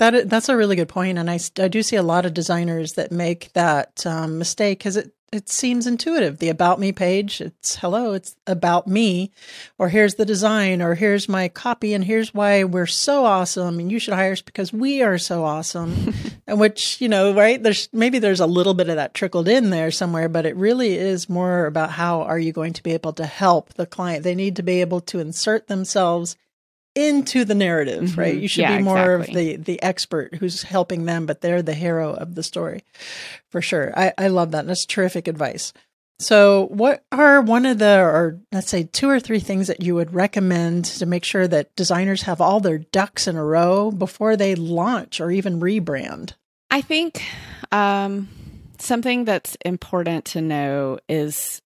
That 0.00 0.30
that's 0.30 0.48
a 0.48 0.56
really 0.56 0.76
good 0.76 0.88
point, 0.88 1.18
and 1.18 1.30
I, 1.30 1.38
I 1.58 1.68
do 1.68 1.82
see 1.82 1.96
a 1.96 2.02
lot 2.02 2.24
of 2.24 2.32
designers 2.32 2.94
that 2.94 3.12
make 3.12 3.52
that 3.52 4.06
um, 4.06 4.38
mistake 4.38 4.78
because 4.78 4.96
it 4.96 5.12
it 5.30 5.50
seems 5.50 5.86
intuitive. 5.86 6.38
The 6.38 6.48
about 6.48 6.80
me 6.80 6.90
page, 6.90 7.42
it's 7.42 7.76
hello, 7.76 8.14
it's 8.14 8.34
about 8.46 8.86
me, 8.86 9.30
or 9.76 9.90
here's 9.90 10.14
the 10.14 10.24
design, 10.24 10.80
or 10.80 10.94
here's 10.94 11.28
my 11.28 11.48
copy, 11.48 11.92
and 11.92 12.02
here's 12.02 12.32
why 12.32 12.64
we're 12.64 12.86
so 12.86 13.26
awesome, 13.26 13.78
and 13.78 13.92
you 13.92 13.98
should 13.98 14.14
hire 14.14 14.32
us 14.32 14.40
because 14.40 14.72
we 14.72 15.02
are 15.02 15.18
so 15.18 15.44
awesome. 15.44 16.14
and 16.46 16.58
which, 16.58 16.98
you 17.02 17.10
know, 17.10 17.34
right? 17.34 17.62
There's 17.62 17.90
maybe 17.92 18.18
there's 18.18 18.40
a 18.40 18.46
little 18.46 18.72
bit 18.72 18.88
of 18.88 18.96
that 18.96 19.12
trickled 19.12 19.48
in 19.48 19.68
there 19.68 19.90
somewhere, 19.90 20.30
but 20.30 20.46
it 20.46 20.56
really 20.56 20.96
is 20.96 21.28
more 21.28 21.66
about 21.66 21.90
how 21.90 22.22
are 22.22 22.38
you 22.38 22.52
going 22.52 22.72
to 22.72 22.82
be 22.82 22.92
able 22.94 23.12
to 23.12 23.26
help 23.26 23.74
the 23.74 23.84
client? 23.84 24.24
They 24.24 24.34
need 24.34 24.56
to 24.56 24.62
be 24.62 24.80
able 24.80 25.02
to 25.02 25.18
insert 25.18 25.66
themselves 25.66 26.36
into 26.94 27.44
the 27.44 27.54
narrative, 27.54 28.04
mm-hmm. 28.04 28.20
right? 28.20 28.36
You 28.36 28.48
should 28.48 28.62
yeah, 28.62 28.78
be 28.78 28.82
more 28.82 29.16
exactly. 29.16 29.54
of 29.54 29.64
the 29.64 29.72
the 29.72 29.82
expert 29.82 30.34
who's 30.34 30.62
helping 30.62 31.04
them, 31.04 31.26
but 31.26 31.40
they're 31.40 31.62
the 31.62 31.74
hero 31.74 32.12
of 32.12 32.34
the 32.34 32.42
story, 32.42 32.84
for 33.48 33.62
sure. 33.62 33.92
I, 33.96 34.12
I 34.18 34.28
love 34.28 34.50
that. 34.52 34.66
That's 34.66 34.86
terrific 34.86 35.28
advice. 35.28 35.72
So, 36.20 36.66
what 36.66 37.02
are 37.10 37.40
one 37.40 37.64
of 37.64 37.78
the, 37.78 37.98
or 37.98 38.40
let's 38.52 38.68
say, 38.68 38.82
two 38.82 39.08
or 39.08 39.20
three 39.20 39.40
things 39.40 39.68
that 39.68 39.82
you 39.82 39.94
would 39.94 40.12
recommend 40.12 40.84
to 40.84 41.06
make 41.06 41.24
sure 41.24 41.48
that 41.48 41.74
designers 41.76 42.22
have 42.22 42.42
all 42.42 42.60
their 42.60 42.76
ducks 42.76 43.26
in 43.26 43.36
a 43.36 43.44
row 43.44 43.90
before 43.90 44.36
they 44.36 44.54
launch 44.54 45.18
or 45.18 45.30
even 45.30 45.60
rebrand? 45.60 46.34
I 46.70 46.82
think 46.82 47.22
um, 47.72 48.28
something 48.78 49.24
that's 49.24 49.56
important 49.64 50.26
to 50.26 50.42
know 50.42 50.98
is, 51.08 51.62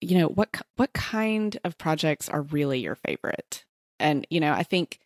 you 0.00 0.18
know, 0.18 0.26
what 0.26 0.48
what 0.74 0.92
kind 0.92 1.56
of 1.62 1.78
projects 1.78 2.28
are 2.28 2.42
really 2.42 2.80
your 2.80 2.96
favorite? 2.96 3.64
And, 4.00 4.26
you 4.30 4.40
know, 4.40 4.52
I 4.52 4.62
think 4.62 4.98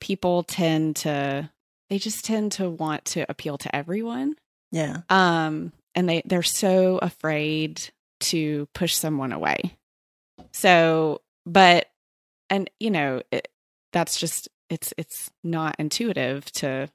people 0.00 0.42
tend 0.42 0.96
to 0.96 1.50
they 1.88 1.98
just 1.98 2.24
tend 2.24 2.52
to 2.52 2.68
want 2.68 3.04
to 3.04 3.24
appeal 3.28 3.58
to 3.58 3.74
everyone. 3.74 4.34
Yeah. 4.72 4.98
Um, 5.08 5.72
and 5.94 6.08
they 6.08 6.22
they're 6.24 6.42
so 6.42 6.98
afraid 6.98 7.82
to 8.20 8.66
push 8.74 8.94
someone 8.94 9.32
away. 9.32 9.76
So, 10.52 11.22
but 11.44 11.86
and 12.50 12.68
you 12.80 12.90
know, 12.90 13.22
it, 13.30 13.48
that's 13.92 14.18
just 14.18 14.48
it's 14.68 14.92
it's 14.96 15.30
not 15.44 15.76
intuitive 15.78 16.50
to 16.52 16.88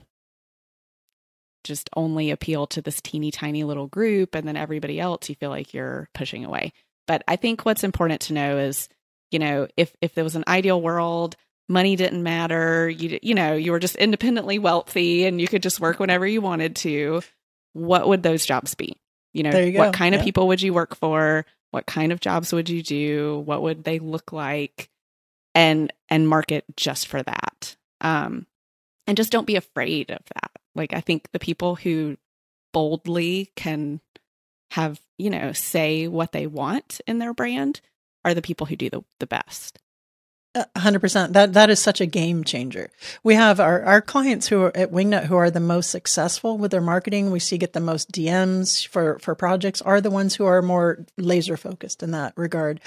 just 1.63 1.89
only 1.95 2.32
appeal 2.32 2.67
to 2.67 2.82
this 2.82 3.01
teeny 3.01 3.32
tiny 3.32 3.63
little 3.63 3.88
group 3.88 4.34
and 4.36 4.47
then 4.47 4.58
everybody 4.58 4.99
else 4.99 5.30
you 5.30 5.36
feel 5.36 5.51
like 5.51 5.73
you're 5.73 6.10
pushing 6.13 6.43
away. 6.43 6.73
But 7.08 7.23
I 7.27 7.36
think 7.36 7.65
what's 7.65 7.84
important 7.84 8.21
to 8.21 8.34
know 8.34 8.58
is, 8.58 8.89
you 9.32 9.39
know, 9.39 9.67
if 9.78 9.96
if 10.02 10.13
there 10.13 10.24
was 10.24 10.36
an 10.36 10.44
ideal 10.48 10.82
world, 10.82 11.36
money 11.67 11.96
didn't 11.96 12.22
matter, 12.22 12.89
you 12.89 13.20
you 13.22 13.34
know, 13.34 13.54
you 13.54 13.72
were 13.72 13.80
just 13.80 13.96
independently 13.96 14.60
wealthy 14.60 15.26
and 15.26 15.41
you 15.41 15.48
could 15.48 15.63
just 15.63 15.80
work 15.80 16.00
whenever 16.00 16.28
you 16.28 16.41
wanted 16.41 16.76
to, 16.78 17.22
what 17.74 18.08
would 18.08 18.24
those 18.24 18.46
jobs 18.46 18.76
be? 18.76 18.98
You 19.34 19.44
know, 19.44 19.58
you 19.58 19.80
what 19.80 19.94
kind 19.94 20.13
of 20.13 20.22
people 20.22 20.48
would 20.50 20.62
you 20.62 20.74
work 20.74 20.96
for? 20.96 21.46
What 21.72 21.86
kind 21.86 22.12
of 22.12 22.20
jobs 22.20 22.52
would 22.52 22.70
you 22.70 22.84
do? 22.84 23.39
What 23.46 23.62
would 23.62 23.86
they 23.86 24.00
look 24.00 24.34
like? 24.34 24.89
And 25.56 25.91
and 26.10 26.28
market 26.28 26.65
just 26.76 27.08
for 27.08 27.24
that. 27.24 27.76
Um 28.02 28.46
and 29.08 29.17
just 29.17 29.32
don't 29.32 29.48
be 29.48 29.56
afraid 29.56 30.12
of 30.12 30.22
that. 30.36 30.52
Like 30.76 30.94
I 30.94 31.02
think 31.02 31.32
the 31.32 31.39
people 31.39 31.76
who 31.76 32.17
boldly 32.74 33.52
can 33.56 34.02
have, 34.72 35.02
you 35.17 35.30
know, 35.30 35.52
say 35.54 36.08
what 36.08 36.32
they 36.32 36.48
want 36.48 37.02
in 37.08 37.20
their 37.20 37.34
brand 37.34 37.82
are 38.23 38.34
the 38.34 38.41
people 38.41 38.67
who 38.67 38.75
do 38.75 38.89
the, 38.89 39.01
the 39.19 39.27
best. 39.27 39.79
A 40.53 40.67
hundred 40.79 40.99
percent. 40.99 41.31
That 41.31 41.53
that 41.53 41.69
is 41.69 41.79
such 41.79 42.01
a 42.01 42.05
game 42.05 42.43
changer. 42.43 42.89
We 43.23 43.36
have 43.36 43.62
our, 43.62 43.84
our 43.84 44.01
clients 44.01 44.47
who 44.47 44.63
are 44.63 44.75
at 44.75 44.91
Wingnut 44.91 45.27
who 45.27 45.38
are 45.38 45.49
the 45.49 45.62
most 45.62 45.89
successful 45.89 46.57
with 46.57 46.71
their 46.71 46.81
marketing. 46.81 47.31
We 47.31 47.39
see 47.39 47.57
get 47.57 47.71
the 47.71 47.79
most 47.79 48.12
DMs 48.12 48.86
for 48.86 49.17
for 49.19 49.34
projects 49.34 49.81
are 49.81 50.01
the 50.01 50.12
ones 50.12 50.36
who 50.36 50.43
are 50.43 50.62
more 50.62 51.05
laser 51.17 51.55
focused 51.55 52.03
in 52.03 52.12
that 52.12 52.34
regard. 52.36 52.81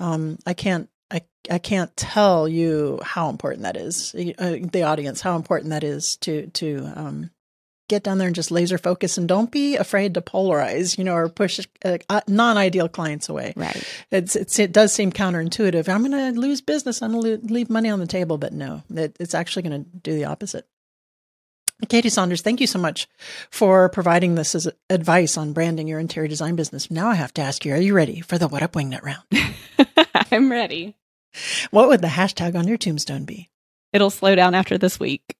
Um, 0.00 0.38
I 0.44 0.54
can't 0.54 0.88
I 1.08 1.22
I 1.48 1.58
can't 1.58 1.96
tell 1.96 2.48
you 2.48 2.98
how 3.04 3.30
important 3.30 3.62
that 3.62 3.76
is. 3.76 4.12
Uh, 4.12 4.58
the 4.72 4.82
audience, 4.82 5.20
how 5.20 5.36
important 5.36 5.70
that 5.70 5.84
is 5.84 6.16
to 6.16 6.48
to 6.48 6.92
um, 6.96 7.30
get 7.88 8.02
down 8.02 8.18
there 8.18 8.26
and 8.26 8.34
just 8.34 8.50
laser 8.50 8.78
focus 8.78 9.18
and 9.18 9.28
don't 9.28 9.50
be 9.50 9.76
afraid 9.76 10.14
to 10.14 10.20
polarize, 10.20 10.96
you 10.96 11.04
know, 11.04 11.14
or 11.14 11.28
push 11.28 11.60
uh, 11.84 12.20
non 12.26 12.56
ideal 12.56 12.88
clients 12.88 13.28
away 13.28 13.52
Right. 13.56 13.82
it's, 14.10 14.36
it's 14.36 14.58
it 14.58 14.72
does 14.72 14.92
seem 14.92 15.12
counterintuitive. 15.12 15.88
I'm 15.88 16.04
going 16.10 16.34
to 16.34 16.40
lose 16.40 16.60
business. 16.60 17.02
I'm 17.02 17.12
going 17.12 17.40
to 17.40 17.52
leave 17.52 17.68
money 17.70 17.90
on 17.90 18.00
the 18.00 18.06
table, 18.06 18.38
but 18.38 18.52
no, 18.52 18.82
it, 18.94 19.16
it's 19.20 19.34
actually 19.34 19.62
going 19.62 19.84
to 19.84 19.90
do 19.90 20.14
the 20.14 20.24
opposite. 20.24 20.66
Katie 21.88 22.08
Saunders, 22.08 22.40
thank 22.40 22.60
you 22.60 22.66
so 22.66 22.78
much 22.78 23.08
for 23.50 23.88
providing 23.88 24.36
this 24.36 24.54
as 24.54 24.68
advice 24.88 25.36
on 25.36 25.52
branding 25.52 25.88
your 25.88 25.98
interior 25.98 26.28
design 26.28 26.56
business. 26.56 26.90
Now 26.90 27.08
I 27.08 27.14
have 27.14 27.34
to 27.34 27.42
ask 27.42 27.64
you: 27.64 27.74
Are 27.74 27.80
you 27.80 27.94
ready 27.94 28.20
for 28.20 28.38
the 28.38 28.48
What 28.48 28.62
Up 28.62 28.72
Wingnut 28.72 29.02
round? 29.02 29.24
I'm 30.30 30.50
ready. 30.50 30.96
What 31.72 31.88
would 31.88 32.00
the 32.00 32.06
hashtag 32.08 32.54
on 32.54 32.68
your 32.68 32.76
tombstone 32.78 33.24
be? 33.24 33.50
It'll 33.92 34.10
slow 34.10 34.34
down 34.36 34.54
after 34.54 34.78
this 34.78 34.98
week. 35.00 35.36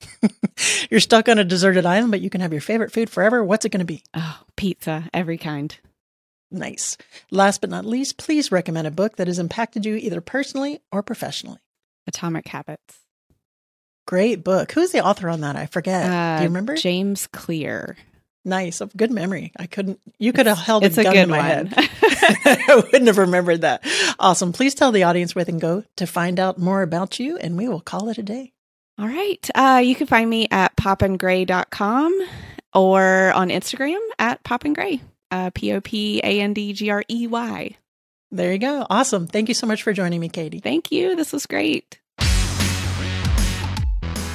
You're 0.90 1.00
stuck 1.00 1.28
on 1.28 1.38
a 1.38 1.44
deserted 1.44 1.86
island, 1.86 2.10
but 2.10 2.20
you 2.20 2.30
can 2.30 2.40
have 2.40 2.52
your 2.52 2.60
favorite 2.60 2.92
food 2.92 3.10
forever. 3.10 3.42
What's 3.42 3.64
it 3.64 3.70
going 3.70 3.80
to 3.80 3.84
be? 3.86 4.02
Oh, 4.14 4.40
pizza, 4.56 5.08
every 5.14 5.38
kind. 5.38 5.76
Nice. 6.50 6.96
Last 7.30 7.60
but 7.60 7.70
not 7.70 7.84
least, 7.84 8.18
please 8.18 8.52
recommend 8.52 8.86
a 8.86 8.90
book 8.92 9.16
that 9.16 9.26
has 9.26 9.38
impacted 9.38 9.84
you 9.84 9.96
either 9.96 10.20
personally 10.20 10.80
or 10.92 11.02
professionally. 11.02 11.58
Atomic 12.06 12.46
Habits. 12.48 12.98
Great 14.06 14.44
book. 14.44 14.70
Who's 14.72 14.92
the 14.92 15.04
author 15.04 15.28
on 15.28 15.40
that? 15.40 15.56
I 15.56 15.66
forget. 15.66 16.08
Uh, 16.08 16.36
Do 16.38 16.44
you 16.44 16.48
remember? 16.50 16.76
James 16.76 17.26
Clear. 17.26 17.96
Nice. 18.44 18.80
Of 18.80 18.96
good 18.96 19.10
memory. 19.10 19.50
I 19.58 19.66
couldn't, 19.66 19.98
you 20.20 20.32
could 20.32 20.46
have 20.46 20.58
held 20.58 20.84
It's 20.84 20.96
a 20.98 21.00
a 21.00 21.04
gun 21.04 21.14
good 21.14 21.22
in 21.24 21.30
my 21.30 21.38
one. 21.38 21.66
head. 21.66 21.74
I 22.68 22.76
wouldn't 22.76 23.08
have 23.08 23.18
remembered 23.18 23.62
that. 23.62 23.84
Awesome. 24.20 24.52
Please 24.52 24.76
tell 24.76 24.92
the 24.92 25.02
audience 25.02 25.34
where 25.34 25.44
they 25.44 25.50
can 25.50 25.58
go 25.58 25.82
to 25.96 26.06
find 26.06 26.38
out 26.38 26.56
more 26.58 26.82
about 26.82 27.18
you, 27.18 27.36
and 27.38 27.56
we 27.56 27.66
will 27.68 27.80
call 27.80 28.08
it 28.08 28.18
a 28.18 28.22
day. 28.22 28.52
All 28.98 29.06
right. 29.06 29.50
Uh, 29.54 29.82
you 29.84 29.94
can 29.94 30.06
find 30.06 30.28
me 30.28 30.48
at 30.50 30.74
popandgrey.com 30.76 32.28
or 32.72 33.32
on 33.32 33.48
Instagram 33.50 33.98
at 34.18 34.42
popandgrey. 34.42 35.00
Uh, 35.30 35.50
P 35.52 35.72
O 35.72 35.80
P 35.80 36.20
A 36.22 36.40
N 36.40 36.54
D 36.54 36.72
G 36.72 36.90
R 36.90 37.04
E 37.10 37.26
Y. 37.26 37.76
There 38.30 38.52
you 38.52 38.58
go. 38.58 38.86
Awesome. 38.88 39.26
Thank 39.26 39.48
you 39.48 39.54
so 39.54 39.66
much 39.66 39.82
for 39.82 39.92
joining 39.92 40.20
me, 40.20 40.28
Katie. 40.28 40.60
Thank 40.60 40.90
you. 40.90 41.14
This 41.16 41.32
was 41.32 41.46
great. 41.46 42.00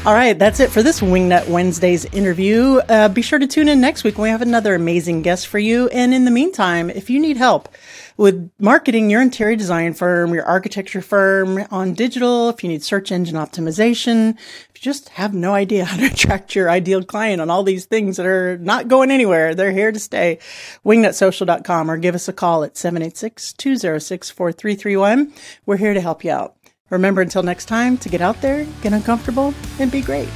All 0.03 0.15
right, 0.15 0.37
that's 0.37 0.59
it 0.59 0.71
for 0.71 0.81
this 0.81 0.99
Wingnut 0.99 1.47
Wednesdays 1.47 2.05
interview. 2.05 2.77
Uh, 2.89 3.07
be 3.07 3.21
sure 3.21 3.37
to 3.37 3.45
tune 3.45 3.67
in 3.67 3.79
next 3.79 4.03
week 4.03 4.17
when 4.17 4.23
we 4.23 4.29
have 4.29 4.41
another 4.41 4.73
amazing 4.73 5.21
guest 5.21 5.45
for 5.45 5.59
you. 5.59 5.89
And 5.89 6.11
in 6.11 6.25
the 6.25 6.31
meantime, 6.31 6.89
if 6.89 7.11
you 7.11 7.19
need 7.19 7.37
help 7.37 7.69
with 8.17 8.51
marketing 8.59 9.09
your 9.09 9.21
interior 9.21 9.55
design 9.55 9.93
firm, 9.93 10.33
your 10.33 10.45
architecture 10.45 11.01
firm 11.01 11.65
on 11.71 11.93
digital, 11.93 12.49
if 12.49 12.63
you 12.63 12.69
need 12.69 12.83
search 12.83 13.11
engine 13.11 13.35
optimization, 13.35 14.37
if 14.37 14.71
you 14.75 14.81
just 14.81 15.09
have 15.09 15.33
no 15.33 15.53
idea 15.53 15.85
how 15.91 15.97
to 15.97 16.05
attract 16.05 16.55
your 16.55 16.69
ideal 16.69 17.03
client 17.03 17.41
on 17.41 17.49
all 17.49 17.63
these 17.63 17.85
things 17.85 18.17
that 18.17 18.25
are 18.25 18.57
not 18.57 18.87
going 18.87 19.11
anywhere, 19.11 19.55
they're 19.55 19.71
here 19.71 19.91
to 19.91 19.99
stay. 19.99 20.39
Wingnutsocial.com 20.85 21.89
or 21.89 21.97
give 21.97 22.15
us 22.15 22.27
a 22.27 22.33
call 22.33 22.63
at 22.63 22.77
786 22.77 23.53
206 23.53 24.29
4331. 24.29 25.33
We're 25.65 25.77
here 25.77 25.93
to 25.93 26.01
help 26.01 26.23
you 26.23 26.31
out. 26.31 26.55
Remember 26.89 27.21
until 27.21 27.41
next 27.41 27.65
time 27.65 27.97
to 27.99 28.09
get 28.09 28.21
out 28.21 28.41
there, 28.41 28.65
get 28.81 28.91
uncomfortable, 28.93 29.53
and 29.79 29.91
be 29.91 30.01
great. 30.01 30.29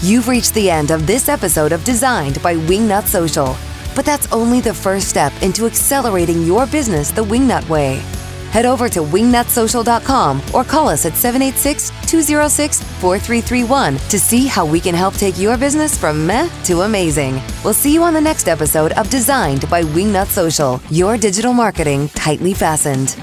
You've 0.00 0.28
reached 0.28 0.54
the 0.54 0.70
end 0.70 0.90
of 0.90 1.06
this 1.06 1.28
episode 1.28 1.72
of 1.72 1.84
Designed 1.84 2.42
by 2.42 2.54
Wingnut 2.54 3.06
Social. 3.06 3.56
But 3.98 4.06
that's 4.06 4.30
only 4.30 4.60
the 4.60 4.72
first 4.72 5.08
step 5.08 5.32
into 5.42 5.66
accelerating 5.66 6.44
your 6.44 6.68
business 6.68 7.10
the 7.10 7.24
Wingnut 7.24 7.68
way. 7.68 7.96
Head 8.52 8.64
over 8.64 8.88
to 8.88 9.00
wingnutsocial.com 9.00 10.40
or 10.54 10.62
call 10.62 10.88
us 10.88 11.04
at 11.04 11.16
786 11.16 11.90
206 12.06 12.80
4331 12.80 13.96
to 13.96 14.16
see 14.16 14.46
how 14.46 14.64
we 14.64 14.78
can 14.78 14.94
help 14.94 15.14
take 15.14 15.36
your 15.36 15.58
business 15.58 15.98
from 15.98 16.24
meh 16.24 16.48
to 16.62 16.82
amazing. 16.82 17.42
We'll 17.64 17.74
see 17.74 17.92
you 17.92 18.04
on 18.04 18.14
the 18.14 18.20
next 18.20 18.46
episode 18.46 18.92
of 18.92 19.10
Designed 19.10 19.68
by 19.68 19.82
Wingnut 19.82 20.28
Social, 20.28 20.80
your 20.90 21.16
digital 21.16 21.52
marketing 21.52 22.08
tightly 22.10 22.54
fastened. 22.54 23.16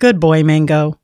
Good 0.00 0.18
boy, 0.18 0.42
Mango. 0.42 0.99